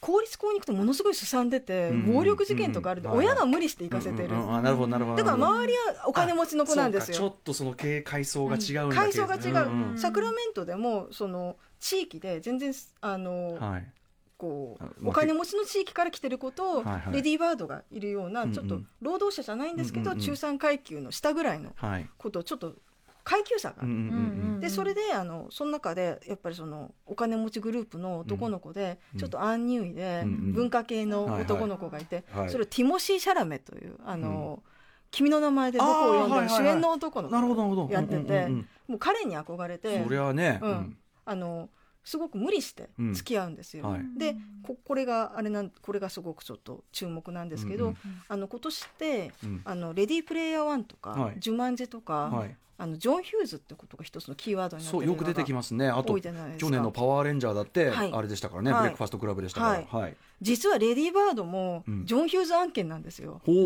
[0.00, 2.12] 公立校に行くとものすごいすさんでて、うん。
[2.12, 3.04] 暴力事件とかあるん。
[3.04, 4.54] で、うん親が無理して行かせてる、うんうんうん。
[4.56, 5.16] あなるほどなるほど。
[5.16, 7.16] だから周りはお金持ちの子なんですよ。
[7.16, 13.88] ちょっとその経階層が違う階層が違う、んんサクラメントでもその地域で全然あの、はい。
[14.38, 18.54] こうあお金持ちの地域から来てることをレディー・バードがいるようなうんうん。
[18.54, 20.24] ちょっと労働者じゃないんですけどうんうんうん。
[20.24, 22.08] 中産階級の下ぐらいのはい。
[22.18, 22.74] ことをちょっと
[23.24, 23.88] 階級差がある。
[23.88, 29.18] うんうんうんでそれであのその中でやっぱりそのお金持ちグループの男の子でうん。
[29.18, 30.52] ちょっとアンニュイでうんうん。
[30.52, 34.62] 文化系の男の子がいてはいそれをティモシー・シャラメというあの
[35.10, 37.92] 君の名前で僕を呼んでる主演の男のなるほど子なるほど。
[37.92, 40.60] やっててうんうんうんもう彼に憧れてそりゃね。
[40.62, 40.96] うん。
[41.24, 41.68] あの
[42.04, 43.84] すごく無理して付き合うんですよ。
[43.84, 44.02] うんはい。
[44.16, 47.90] でここれがあれなんこれがすごくちょっと注目なんですけど、うん。
[47.90, 47.98] うん。
[48.28, 49.60] あの今年ってうん。
[49.64, 51.36] あのレディープレイヤー1とか、はい。
[51.38, 55.88] ジュマンジェとか、はいあのジョン・ヒューズってことが一つのキーワードになってるそうよく出てきまますね。
[55.88, 58.12] あと去年のパワーレンジャーだってはい。
[58.12, 58.80] あれでしたからねはい。
[58.80, 59.98] ブレックファストクラブでしたから。
[59.98, 60.16] はい。
[60.40, 62.04] 実はレディー・バードもうん。
[62.04, 63.40] ジョン・ヒューズ案件なんですよ。
[63.46, 63.56] ほう。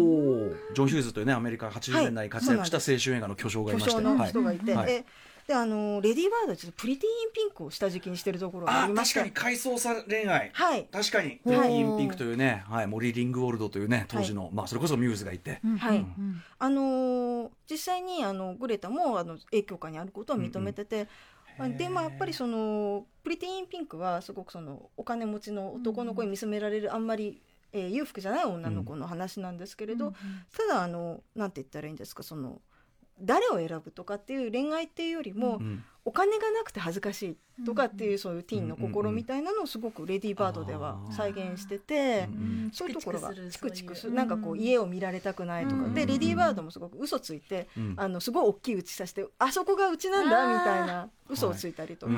[0.74, 4.02] ジョン・ヒューズというねアメリカ80年代に活躍した青春映画の巨匠がい巨まして。
[4.02, 4.86] 匠の人がいて、はい。
[4.86, 5.06] で
[5.46, 9.20] であのレディー・バードはちょっとプリティ・イン・ピンクを下敷きにしてるところがあありまして。
[9.20, 10.88] 確かに回想さ恋愛はい。
[10.90, 11.40] 確かに。
[11.44, 16.42] ほうティーンピンクというね、はい、モリー・リングウォルドというね当時の、まあそれこそミューズがいて、うんはいうん。
[16.58, 21.08] あのー実際にあのグレタもあの影響下にあることは認めてて、
[21.58, 21.66] うん。
[21.66, 27.40] うんでまあやっぱりそのプリティ・イン・ピンクはすごくそのお金持ちの男の子に見つめられるあんまり、
[27.72, 30.12] えー裕福じゃない女の子の話なんですけれど、
[30.56, 32.60] ただあのなんて言ったらいいんですかその
[33.20, 35.84] 誰を選ぶとかっていう恋愛っていうよりも、うん。
[36.06, 42.28] お金がなくて恥ずかしいとかっていうそういうティーンの心みたいなのをすごくレディー・バードでは再現してて。
[42.30, 47.94] うんそういうところがチチクチクするなんかこう家を見られたくないとか、うんでレディー・バードもすごく嘘ついて、うん。
[47.96, 52.12] あのすごい大きい打ちさしてあそこがうちなんだみたいな嘘をついたりとか、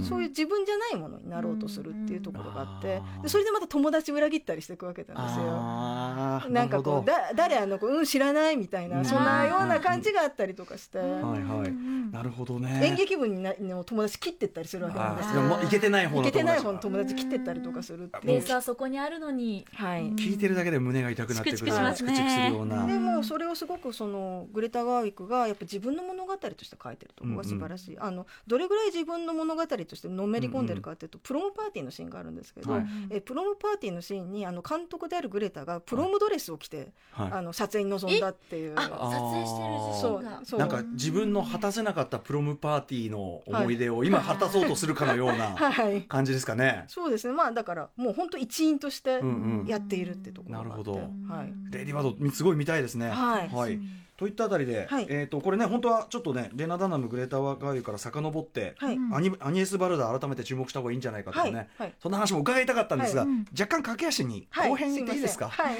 [0.00, 6.52] そういう自分じゃないものになろうとするっていうところがあって、うんでそれでまた友達裏切ったりしていくわけなんですよ。
[6.52, 9.04] なんかこうだ誰あの子うん知らないみたいな、うん。
[9.04, 11.10] そんなような感じがあったりとかして、はい
[11.42, 12.12] はい。
[12.12, 12.80] なるほどね。
[12.84, 15.62] 演劇部になの友達切ってったりするわけなんですよ。
[15.62, 18.18] いけてない方のいけてない方友の友達切ってったりとかするって。
[18.18, 18.52] いうベース。
[18.52, 19.66] はそこにあるのに。
[19.74, 22.12] はい、うん聞いてるだけで胸が痛くなってくるチクチクしますね。
[22.12, 22.86] チクチクするような。
[22.86, 32.86] でもそれをすごくそのグレタ・ガーウィックがやっぱ自分の物語として書いてるところが素晴らしい、あのどれぐらい自分の物語としてのめり込んでるかっていうと、プロムパーティーのシーンがあるんですけど、はい。
[33.10, 37.32] えプロムパーティーのシーンにあの監督であるグレタがプロムドレスを着て、はい。
[37.32, 38.74] あの撮影に臨んだっていう。
[38.76, 40.60] あ撮影してる自そうそう。
[40.60, 46.02] なんか自分の果たせなかったプロムパーティーの思い出を今果たそうとするかのようなはい。
[46.02, 46.84] 感じですかね。
[46.88, 47.32] そうですね。
[47.32, 49.20] まあだからもう本当一員として
[49.66, 50.94] やっているってところなるほど。
[50.94, 51.52] はい。
[51.70, 53.08] レディーバードすごい見たいですね。
[53.10, 53.48] はい。
[53.48, 53.78] はい。
[54.18, 55.06] といったあたりで、はい。
[55.08, 58.96] えっ、とこれね本当はちょっとねレナダナムグレタワガーユから遡って、はい。
[58.96, 59.14] うん。
[59.14, 61.68] アニアニエスバルダ改めて注目した方がいいんじゃないかとかね、はい。
[61.78, 61.94] はい。
[62.02, 63.30] そんな話も伺いたかったんですが、はい。
[63.30, 63.46] うん。
[63.52, 65.48] 若干駆け足にはい後編に行っていいですか？
[65.48, 65.76] はい。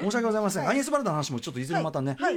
[0.00, 0.62] 申し訳ございません。
[0.62, 0.70] はい。
[0.70, 2.16] アニエスバルダの話もちょっといずれまたね。
[2.18, 2.36] はい。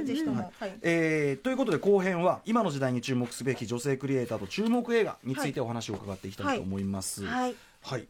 [0.82, 7.24] えーということで後編は今の時代に注目すべき女性クリエイターと注目映画についてお話を伺っていきたいと思います。
[7.24, 8.06] はい、はい。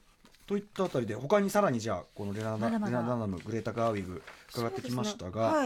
[0.47, 4.21] といったあたりで他にさらにじゃあこのレナダナダナムグレタ・ガーウィグ
[4.53, 5.64] 伺ってきましたが、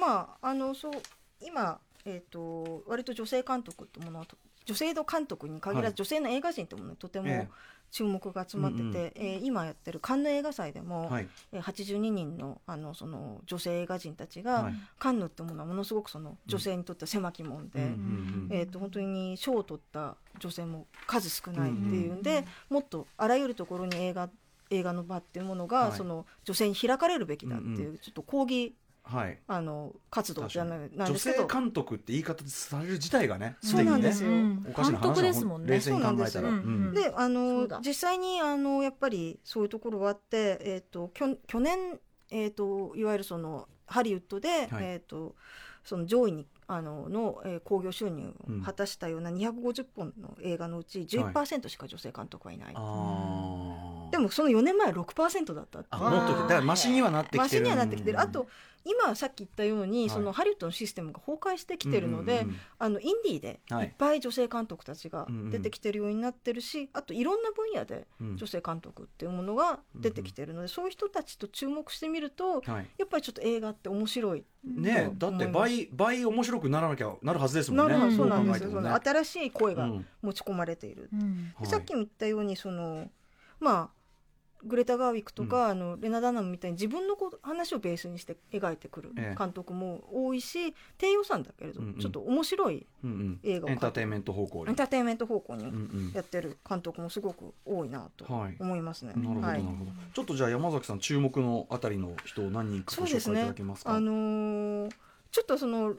[0.00, 0.92] まああのそう
[1.40, 4.36] 今えー、と割と女性監督ってものはと
[4.66, 5.94] 女性の監督に限らず、はい。
[5.94, 7.48] 女性の映画人ってものにとてもえ
[7.90, 11.28] 注目が集まってて、うんうんえー今やってるカンヌ映画祭でも、はい。
[11.52, 14.74] えー82人のあのその女性映画人たちが、はい。
[14.98, 17.80] カンヌってものはものすごくその女性にとっては狭き門で。
[17.80, 24.30] うんうんえー、と本当に賞を取った女性も数少ないっていうんで、うんうんもっとあらゆるところに映画
[24.70, 25.92] 映画の場っていうものが、はい。
[25.92, 27.98] その女性に開かれるべきだっていう、うん。
[27.98, 28.74] ちょっと抗議
[29.10, 29.38] はい。
[29.48, 31.46] あの活動じゃないなん女性ですけど。
[31.46, 34.30] 監督って言い方される自体がねそうなんですよ。
[34.30, 34.66] うん。
[34.68, 35.72] おかしな話監督ですもんね。
[35.72, 36.28] 冷静に考えたら。
[36.28, 36.72] そうなんですよ。
[36.72, 36.94] うん。
[36.94, 41.98] であその実際にあのやっぱりそういうところがあって、えー、ときょ去年、
[42.30, 45.34] えー、といわゆるそのハリウッドで、えー、と
[45.84, 54.10] その上位にあのの、えー興行収入を果たしたような250本の映画のうち11%しか女性監督はいない、あー。
[54.10, 57.42] でもその4年前は6%だったってあもっとだからマシにはなってきてる。
[57.42, 58.20] マシにはなってきてる。
[58.20, 58.46] あと
[58.84, 60.10] 今さっき言ったように、はい。
[60.10, 62.56] そのハリウッドのシステムが崩壊してきてるので、うんうんうん。
[62.78, 63.86] あのインディーではい。
[63.86, 68.36] いっぱい女性監督たちがうんうん出てきてるようになってるし、あといろんな分野でうん。
[68.36, 72.86] 女性監督っていうものが出てきてるので、そういう人たちと注目してみるとはい。
[72.98, 77.94] やっぱりちょっと映画って面白い、ねだって倍倍面白くならなきゃなるはずですもね。
[77.94, 80.06] なんるほどそうなんどですよ、そ考えてもねの新しい声がうん。
[80.22, 81.08] 持ち込まれている。
[81.12, 81.52] うん。
[81.64, 83.10] さっきも言ったようにその
[83.58, 83.99] まあ
[84.64, 89.38] グレタ・ガーウィックとか、あのレナ・ダナムみたいに自分のこう話をベースにして描いてくるええ。
[89.38, 91.94] 監督も多いし、低予算だけれど、うんうん。
[91.98, 96.12] ちょっと面白いうんうん映画をエンターテインメント方向にエンターテインメント方向にうんうん。
[96.14, 98.56] やってる監督もすごく多いなとはい。
[98.60, 99.12] 思いますね。
[99.16, 99.64] なるほど、はい。
[99.64, 99.90] なるほど。
[100.14, 103.92] ちょっとじゃあ山崎さん注目のあたりの人を何人かご紹介いただけますか？
[103.94, 104.90] あのー
[105.32, 105.94] ちょっとその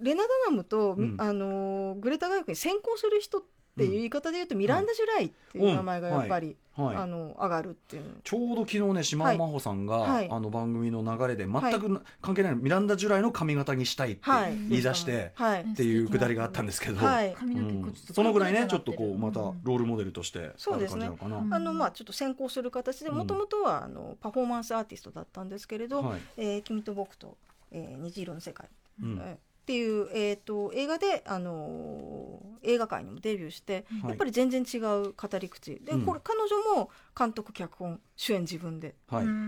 [0.00, 1.16] レナ・ダナムと、うん。
[1.18, 3.46] あのーグレタ・ガーウィックに先行する人って
[3.84, 6.96] いう言い方で言うと、ミランダ・ジュライっていう名前がやっぱり、はい。
[6.96, 8.02] あの上がるっていう。
[8.22, 10.28] ちょうど昨日ね島尾真帆さんが、はい。
[10.30, 15.62] あの番組の流れで全く関係ない、ミランダ・ジュライの髪型にしたいってはい、言い出して、はい。
[15.62, 17.34] っていうくだりがあったんですけど、はい。
[17.34, 17.94] 髪の毛うん。
[17.94, 19.60] そのぐらいねちょっとこうまたうん。
[19.62, 21.10] ロールモデルとしてそうですね。
[21.20, 23.16] あのまあちょっと先行する形でうん。
[23.16, 26.20] もともとはあのパフォーマンスアーティストだったんですけれど「はい。
[26.36, 27.36] えー君と僕と、
[27.70, 28.68] えー虹色の世界」
[29.02, 29.18] うん。
[29.18, 34.10] えーっていう、えー、と映画で、あのー映画界にもデビューして、はい。
[34.10, 35.80] やっぱり全然違う語り口。
[35.84, 36.02] で、うん。
[36.04, 38.96] これ彼女も監督脚本主演自分で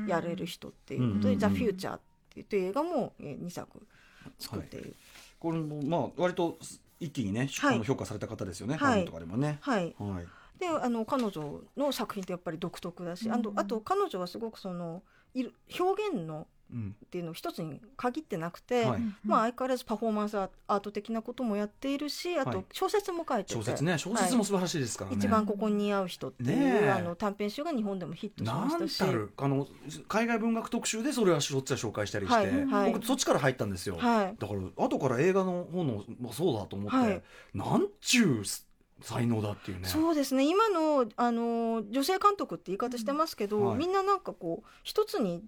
[0.07, 2.00] やれる人っていうことで「うんうんうんザ・フューチャーっ
[2.46, 3.87] ていう映画も、え2作
[4.38, 4.94] 作っている。
[5.40, 6.59] これもまあ割と
[7.00, 7.83] 一気にね、はい。
[7.83, 9.04] 評価された方ですよね、はい。
[9.04, 9.59] とかでもね。
[9.62, 10.26] はい、はい。
[10.61, 13.35] であの彼女の作品ってやっぱり独特だし、うん。
[13.35, 15.02] あとあと彼女はすごくその
[15.35, 16.46] いる表現のうん。
[16.70, 19.00] っていうの一つに限ってなくて、はい。
[19.24, 22.57] まあ、相変わらずパフォーマンスアート的なこともやっているしあはい。
[22.57, 25.16] と小説も書いてて、小説ね、小説も素晴らしいですからね。
[25.16, 29.02] 一番ここに似合う人っていう、あの短編集が日本でもヒットしなましたし。
[29.02, 29.33] んたる。
[29.37, 29.66] あの
[30.09, 32.66] 海外文学特集でそれはしょっちゅう紹介したりして、はい。
[32.66, 32.92] はい。
[32.92, 34.37] 僕そっちから入ったんですよ、はい。
[34.38, 37.22] だから後から映画の方の、まあ、そうだと思って、はい。
[37.54, 38.42] なんちゅう
[39.00, 39.88] 才能だっていうね。
[39.88, 40.48] そうですね。
[40.48, 43.66] 今のあの女性監督って言い方してますけど、うん。
[43.68, 43.78] はい。
[43.78, 45.44] みんななんかこう一つに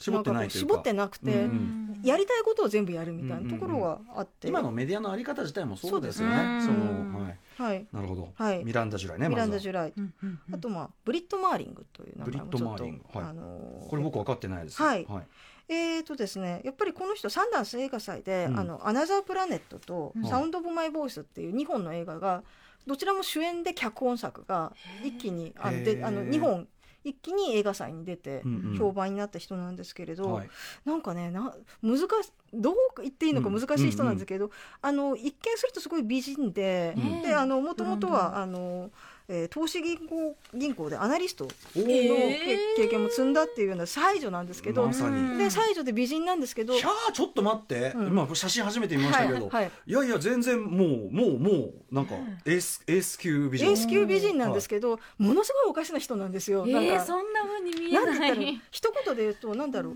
[0.00, 0.72] 絞ってないというか。
[0.72, 6.62] 絞ってなくて、うんやりたいことを全部やるみたいなところがあって、今のメディアのあり方自体もそうですよね。
[6.62, 7.14] その、うん。
[7.14, 7.86] はい、はい。
[7.92, 8.64] なるほど、はい。
[8.64, 10.54] ミランダ・ジュライねミランダ・ジュライ、うんうんうん。
[10.54, 12.56] あとまあブリット・マーリングという名前もちょっと。
[12.56, 13.18] ブリットマーリング。
[13.18, 13.28] はい。
[13.28, 14.80] あのこれ僕分かってないです。
[14.80, 15.04] はい。
[15.06, 15.26] はい。
[15.68, 18.58] えーとですね、やっぱりこの人サンダンス映画祭で「うん。
[18.58, 22.42] あのアナザー・プラネット」とうん「サウンド・オブ・マイ・ボイス」っていう2本の映画が
[22.86, 24.72] どちらも主演で脚本作が
[25.04, 26.66] 一気にあのであの2本
[27.04, 28.78] 一気に映画祭に出てうんうん。
[28.78, 30.50] 評判になった人なんですけれど、はい。
[30.84, 32.06] なんかねな難し
[32.52, 34.50] どう言っていいのか難しい人なんですけど、
[34.82, 37.22] あの一見するとすごい美人で、うん。
[37.22, 38.90] であのもともとブランはあの、
[39.32, 45.38] えー投資銀行銀行でアナリストの経験も積んだっていうような才女なんですけど、まさに。
[45.38, 48.06] で才女で美人なんですけどひゃーちょっと待って、うん。
[48.08, 49.70] 今写真初めて見ましたけど、はいはい。
[49.86, 53.70] いやいや全然もうもうもうなんかエースエース級美人。
[53.70, 56.66] エース級美人なんですけど、ものすごいおかしな人なんですよ。
[56.66, 59.94] なんえー、かそんな風に見えなんてない言ったら一言で言うとなんだろう、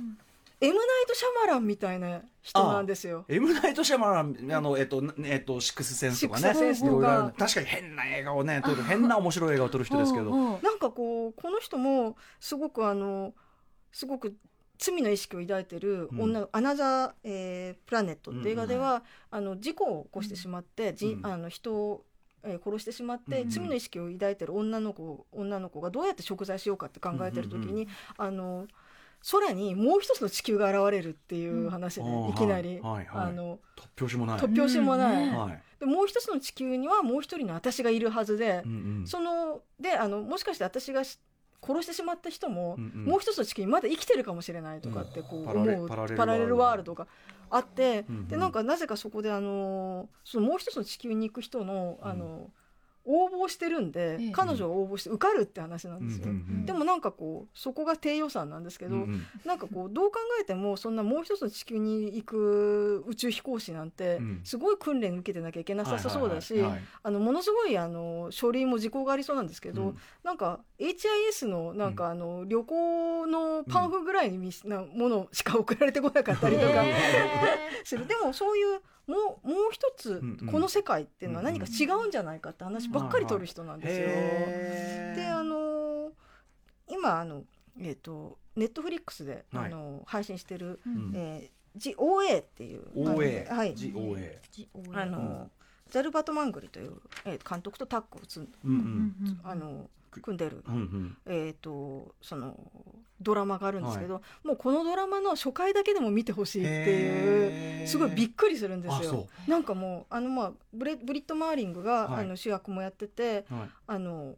[0.64, 3.24] エムナイト・シャマランみたいな人なんですよ。
[3.28, 6.52] エムナイト・シャマランあのえっとえっとシックスセンスとかね。
[7.38, 10.30] 確かに変な映画をね撮る変な面白い映画を撮る人ですけど。
[10.30, 13.34] ど なんかこうこの人もすごくあの
[13.92, 14.36] すごく
[14.78, 21.26] 罪の意識を抱いてる女の、アナザー、えープラネットって映画では、あの事故を起こしてしまって、じうん。
[21.26, 22.04] あの人を、
[22.42, 27.88] えー殺してしまって、うん罪の意識を抱いてる女の子女の子がどうやって食材しようかって考えてる時に、うんうん。
[28.18, 28.66] あの
[29.30, 32.28] 空にもう一つの地球が現れるっていう話で、うん。
[32.28, 33.28] いきなり、はいはいはい。
[33.28, 34.38] あの突拍子もない。
[34.38, 35.38] 突拍子もない、うんね。
[35.38, 39.06] はいでもう一つの地球にはもう一人の私がいるはずで、うんうん。
[39.06, 41.18] そのであのもしかして私がし
[41.66, 43.04] 殺してしまった人も、うんうん。
[43.06, 47.06] もう一つの地球にまだ生きてるかもしれないとかってこうパラレ思うパラレルパラレルワールドが
[47.50, 48.28] あって、うんうん。
[48.28, 52.50] でなんかなぜかそこであのそのもう一つの地球に行く人のあの、
[53.06, 54.30] 応募してるんで、ええ。
[54.32, 56.26] 彼女が応募して受かるって話なんですよ。
[56.26, 59.26] うんうんうんでもなんかこうそこが低予算なんですけど、うんうん。
[59.44, 64.40] なんかこうどう考えてもそんなもう一つの地球に行く宇宙飛行士なんてうん。
[64.44, 69.98] すごい訓練受けてなきゃいけなさそうだし、はいはいはいあのものすごいあの書類も時効がありそうなんですけど、うん。
[70.22, 76.84] なんか HIS のなんかあの旅行のパンフぐらいにみなものしか送られてこなかったりとか
[77.84, 80.52] する、でもそういうもうもう一つうんうん。
[80.52, 85.24] この世界っていうのは何か違うんじゃないかって話ばっかり取る人なんですよ。
[85.24, 86.12] であの
[86.88, 87.42] 今あの
[87.80, 89.66] えっ、とネットフリックスで、はい。
[89.66, 91.12] あの配信してる、うん。
[91.14, 93.74] えー、GOA っていう OA はい。
[93.74, 94.38] GOA
[94.92, 95.50] あの、
[95.90, 96.94] ザルバト・マングリという、
[97.24, 99.40] えー監督とタッグを組んうんうん。
[99.42, 99.90] あの
[100.20, 101.16] 組んでる、うんうん。
[101.26, 102.58] えー、とその
[103.20, 109.26] ドラマがあるんですけど、もうこのドラマの初回だけでも見てほしいっていうすごいびっくりするんですよ。
[109.46, 112.24] なんかもうあの、まあ、ブレブリット・マーリングが、はい。
[112.24, 113.70] あの主役もやっててはい。
[113.86, 114.34] あの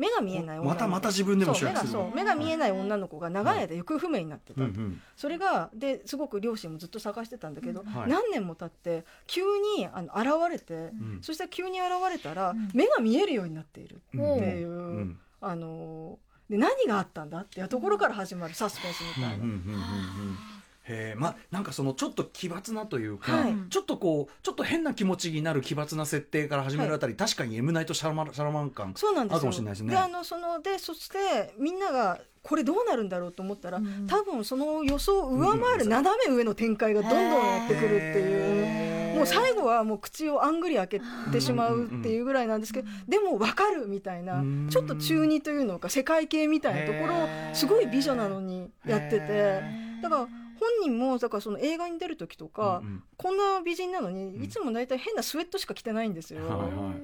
[0.00, 0.68] 目が見えない女の子。
[0.68, 5.00] またまた自分でも主役するそう目がそう目が見えない女の子が長い間行方不明になってた、うんうん。
[5.14, 8.10] それがですごく両親もずっと探してたんだけど、はい。
[8.10, 9.42] 何年も経って急
[9.76, 11.18] にあの現れて、うん。
[11.20, 12.70] そしたら急に現れたら、うん。
[12.72, 15.18] 目が見えるようになっているってうんいう、うん。
[15.40, 19.44] あので何があったんだっていうところから始まるサスペンスみたいな。
[20.90, 23.54] えまあなんかそのちょっと奇抜なというか、はい。
[23.70, 29.46] ちょっとこうちょっと変な気持ちになる奇抜な設定から始めるあたり、確かに M ナイトシャラマシャラマン感あるかそうなんですよ。
[29.46, 29.96] もしれないですね。
[29.96, 34.06] あのそのでそしてみんながこれどうなるんだろうと思ったら、うん。
[34.08, 38.90] 多分その予想を上回る斜め上の展開がどんどんやってくるっていう。
[39.10, 44.68] もう最後はもう口をあんぐり開けてしまうっていうぐらいなんですけど、でも分かるみたいなうん。
[44.70, 49.62] ちょっと中二というのか世界系みたいなところをすごい美女なのにやっててへ
[50.02, 50.39] だから本
[50.82, 53.02] 人もだからその映画に出る時とか、うんうん。
[53.16, 54.44] こんな美人なのにうん。
[54.44, 56.46] いつも大体変なスウェットしか着てないんですよ。
[56.46, 56.94] はいは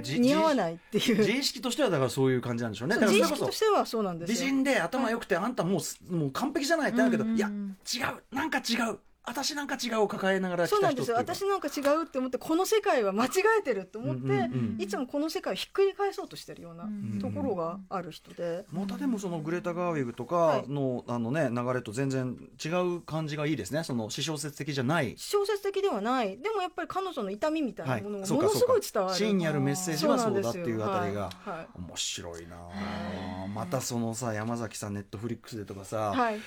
[0.00, 0.18] い。
[0.18, 1.18] 似合わないっていう。
[1.18, 2.96] 自意識としてはだからそういう感じなんでしょうね。
[2.96, 4.38] 自意識としてはそうなんですよ。
[4.38, 8.34] 美人で頭良くて、あんたもうすもう完璧じゃないってなるけど、いや違う。
[8.34, 11.10] なんか違う私なんか違うを抱えながら来そうなんです。
[11.10, 13.28] よ私なんか違うって思ってこの世界は間違
[13.60, 14.38] えてると思って、うんうんう
[14.78, 14.82] ん。
[14.82, 20.64] いつもこの世界をひっくり返そうとしてるようなうんところがある人で、またでもそのグレタ・ガーウィグとかはい。
[20.68, 23.84] の,、あのね流れと全然違う感じがいいですね。
[23.84, 25.14] その私小説的じゃない。
[25.18, 26.38] 小説的ではない。
[26.38, 31.24] でもやっぱり彼女の痛みみたいなものがものすごい伝わる、真にあるメッセージはそうだっていうあたりが。
[31.24, 31.50] はい。
[31.50, 31.66] はい。
[31.76, 36.40] 面白いなあまたそのさ山崎さんネットフリックスでとかさ、はい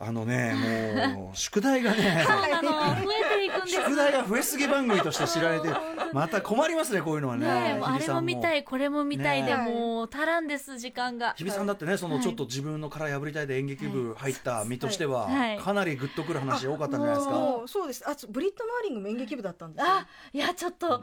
[0.00, 2.70] あのねもう宿題がね そうなの。
[3.04, 3.74] 増えていくんです。
[3.74, 5.74] 宿題が増えすぎ番組として知られてる
[6.12, 7.46] また困りますねこういうのはね。
[7.82, 11.34] あれも見たいこれも見たいでねもう足らんです時間が。
[11.36, 15.58] 日比さんだってねそのはいちょっと自分の殻破りたいで演劇部入った身としてははい。
[15.58, 17.62] かなりグッとくる話多かったんじゃないですか？
[17.66, 18.04] そうです。
[18.08, 19.92] あブリット・マーリングも演劇部だったんですよ。
[19.92, 21.02] あいやちょっと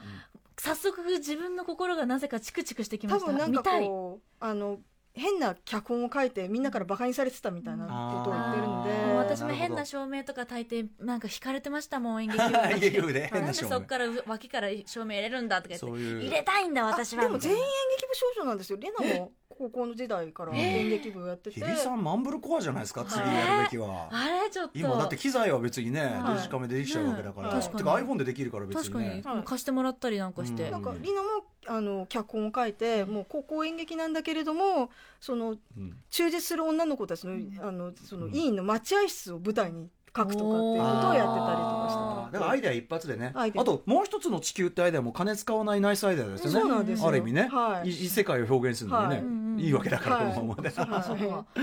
[0.57, 3.25] 早速自分の心がなぜかチクチクしてきました。
[3.27, 3.85] 多分なんか見たい。
[3.85, 4.79] こうあの
[5.15, 9.15] 変な脚本を書いてみんなからバカにされてたみたいなことを言ってるんで。
[9.17, 13.29] 私も変な照明とか焚いてなんか惹かれてましたもん演劇部演劇部で。
[13.31, 17.63] 変な なんでそっから脇から照明入れるんだとか言って入れたいんだ私はあでも全員演
[17.97, 18.79] 劇部少女なんですよ。
[18.79, 21.61] レナも高校の時代から演劇部をやってて。
[21.61, 23.35] 日比さんマンブルコアじゃないですか次はい。
[23.35, 24.09] やるべきは。
[24.11, 24.77] あれちょっと。
[24.77, 26.35] 今だって機材は別にねはい。
[26.35, 28.07] デジカメでできちゃうわけだから、ねてか確かに。
[28.07, 29.05] iPhone でできるから別確かに。
[29.05, 29.21] にね。
[29.23, 30.71] はい貸してもらったりなんかして、うん。
[30.71, 31.29] なんかリナも
[31.67, 34.89] あの脚本を書いてもう高校演劇なんだけれども
[35.19, 35.97] そのうん。
[36.09, 38.35] 忠実する女の子たちの,、あのそのうん。
[38.35, 43.33] 委員の待合室を舞台に書くとかっていうことをやってたりとかしてだからアイデア一発でね。
[43.35, 46.95] あともう一つの地球ってアイデアも金使わないナイスアイデアですよね。
[47.01, 47.89] ある意味ね、はい。
[47.89, 49.65] い異世界を表現するのにね、はい。
[49.65, 50.69] い、いわけだから、はいこのままで。
[50.69, 51.61] はい。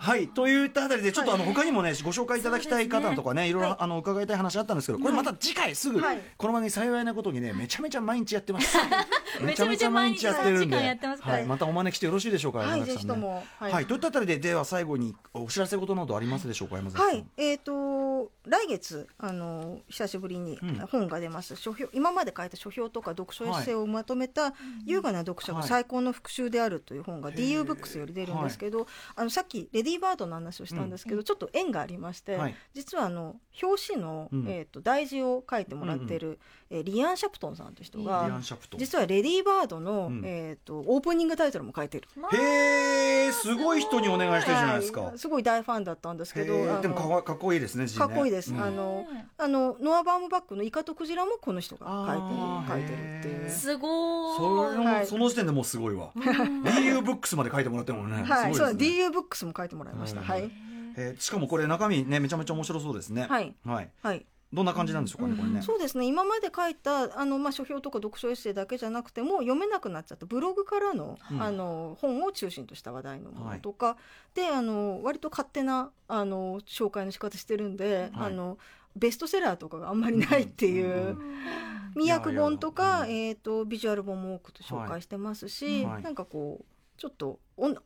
[0.00, 1.54] はい、といったあたりで、ちょっとあの、はい。
[1.54, 6.20] 他にもね、ご紹介いただきたい方とかね、いろいろ、はいあの、伺いたい話あったんですけど、これまた次回すぐ、はい。
[6.36, 8.78] この番組幸いなことにね、めちゃめちゃ毎日やってます。
[9.42, 11.22] めちゃめちゃ毎日やってるんで、3時間やってます。
[11.22, 12.80] からはい、またお招きしてよろしいでしょうか、はい。
[12.80, 13.26] 山崎さんね。
[13.26, 13.82] は、はい。
[13.82, 13.86] い。
[13.86, 17.14] といったあたりで、では最後にお知らせ事などありますでしょうか、山崎さん。
[17.14, 18.07] はい、えー、と Ooh.
[18.46, 20.78] 来月あの久しぶりにうん。
[20.90, 24.54] 本が出ます、書評今まで書いた書評とか読書エッセイをまとめた
[24.84, 32.54] 「優雅な読者が最高の復習である」という本が DU ブックスより出るんですけど、あのさっきレディーバードの話をしたんですけど、ちょっと縁がありまして、はい。
[32.74, 34.48] 実はあの表紙の、うん。
[34.48, 36.38] えー、と題字を書いてもらってる、
[36.70, 38.80] えーリアン・シャプトンさんという人リがアンシャプトン。
[38.80, 40.22] 実はレディーバードの、うん。
[40.24, 42.08] えー、とオープニングタイトルも書いてる。
[42.32, 45.00] へえ、すごい人にお願いしてるじゃないですか。
[45.02, 45.18] はい。
[45.18, 48.62] すごい大ファンだったんですけどでもかっこいいですね、字ねかっこいいです、うん。
[48.62, 49.06] あの
[49.36, 51.86] あのノア・バームバックの「イカとクジラ」もこの人が
[52.68, 53.50] 書いてる書いてるっていう。
[53.50, 54.36] すごーい。
[54.36, 56.10] それもはいその時点でもうすごいわ。
[56.14, 56.22] うん
[56.62, 58.22] DU ブックスまで書いてもらってもね。
[58.22, 60.20] はい、そう DU ブックスも書いてもらいました。
[60.20, 60.26] うん。
[60.26, 60.50] はい。
[60.96, 63.26] えーしかもこれ中身ねめちゃめちゃ面白そうですね。
[63.28, 63.54] はい。
[63.64, 65.62] はい、はいどんな感じなんでしょうかねこれね。
[65.62, 66.06] そうですね。
[66.06, 71.42] 今まで書いたあの、まあ、書評とか読書エッセイだけじゃなくてもう読めなくなっちゃったブログからの,、うん。
[71.42, 73.96] あの本を中心とした話題のものとか、
[74.34, 78.26] であの割と勝手なあの紹介の仕方してるんで、はい。
[78.28, 78.58] あの
[78.96, 81.18] ベストセラーとかがあんまりないっていう。
[81.18, 81.38] うん
[81.94, 86.02] 未訳本とか、えー、とビジュアル本も多く紹介してますし、はい。
[86.02, 86.64] なんかこう
[86.98, 87.40] ちょっと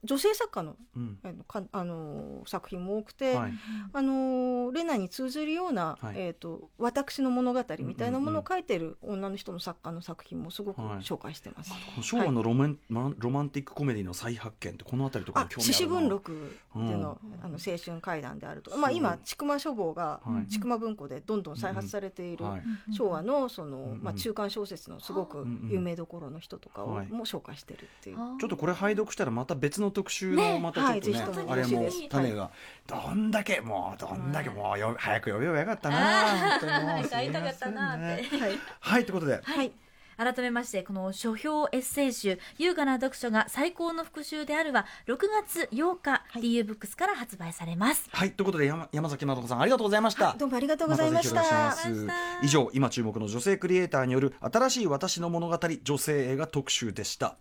[0.05, 1.19] 女性作家のうん。
[1.23, 3.53] あのかあの作品も多くて、はい。
[3.93, 6.15] あのレナに通ずるような、はい。
[6.17, 10.99] えー、と私の物語みたいなものをうん書いてる女の人の作家の作品もすごくはい。
[10.99, 11.71] 紹介してます。
[11.71, 15.65] この昭和のロマン、まロマンティックコメディの再発見ってこの辺りとか興味あるな。
[15.65, 20.51] 獅子文録での,、あの青春怪談であるとか、まあ、今千曲書房がはい。
[20.51, 22.63] 千曲文庫でどんどん再発されている、はい。
[22.93, 24.03] 昭和のその、うんうん。
[24.03, 27.07] まあ、中間小説のすごく有名どころの人とかをはい。
[27.09, 28.17] も紹介してるっていう。
[28.17, 32.51] ちょっとこれ拝読したらまた別の特集のねまたちょっとね,、はいぜひともあれも種が
[32.85, 36.59] どんだけもうどんだけもうよ早く呼べばよかったな
[37.09, 38.37] 会いたかったなって。
[38.37, 39.05] はいはい。
[39.05, 39.41] ということで。
[39.41, 39.73] はい。
[40.17, 48.09] 改めましてこの書評エッセイ集「優雅な読書が最高の復習である」は6月8日、DU ブックスから発売されます。
[48.13, 50.35] はいということで山山崎まどかさんありがとうございました。
[50.37, 51.75] どうもありがとうございました。
[52.43, 57.37] 以上今注目の女性クリエイターによる新しい私の物語女性映画特集でした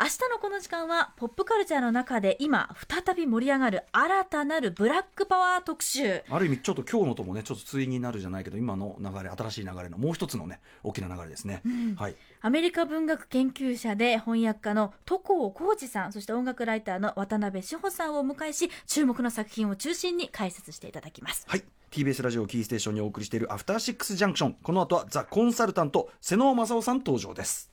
[0.00, 6.22] 明日のこの時間はポップカルチャーの中で今再び盛り上がる新たなるブラックパワー特集。
[6.30, 11.62] ある意味ちょっと今日のともねちょっと対になるじゃないけど今の流れ新しい流れのもう一つのね大きな流れですね、
[11.96, 12.14] はい。
[12.40, 21.44] アメリカ文学研究者で翻訳家の戸郷浩二さんそして音楽ライターの渡辺志保さんをお迎えし注目の作品を中心に解説していただきます。
[21.48, 21.64] はい。
[21.90, 27.72] TBS ラジオキーステーションにお送りしているアフターシックスジャンクションこの後はザ・コンサルタント瀬能正夫さん登場です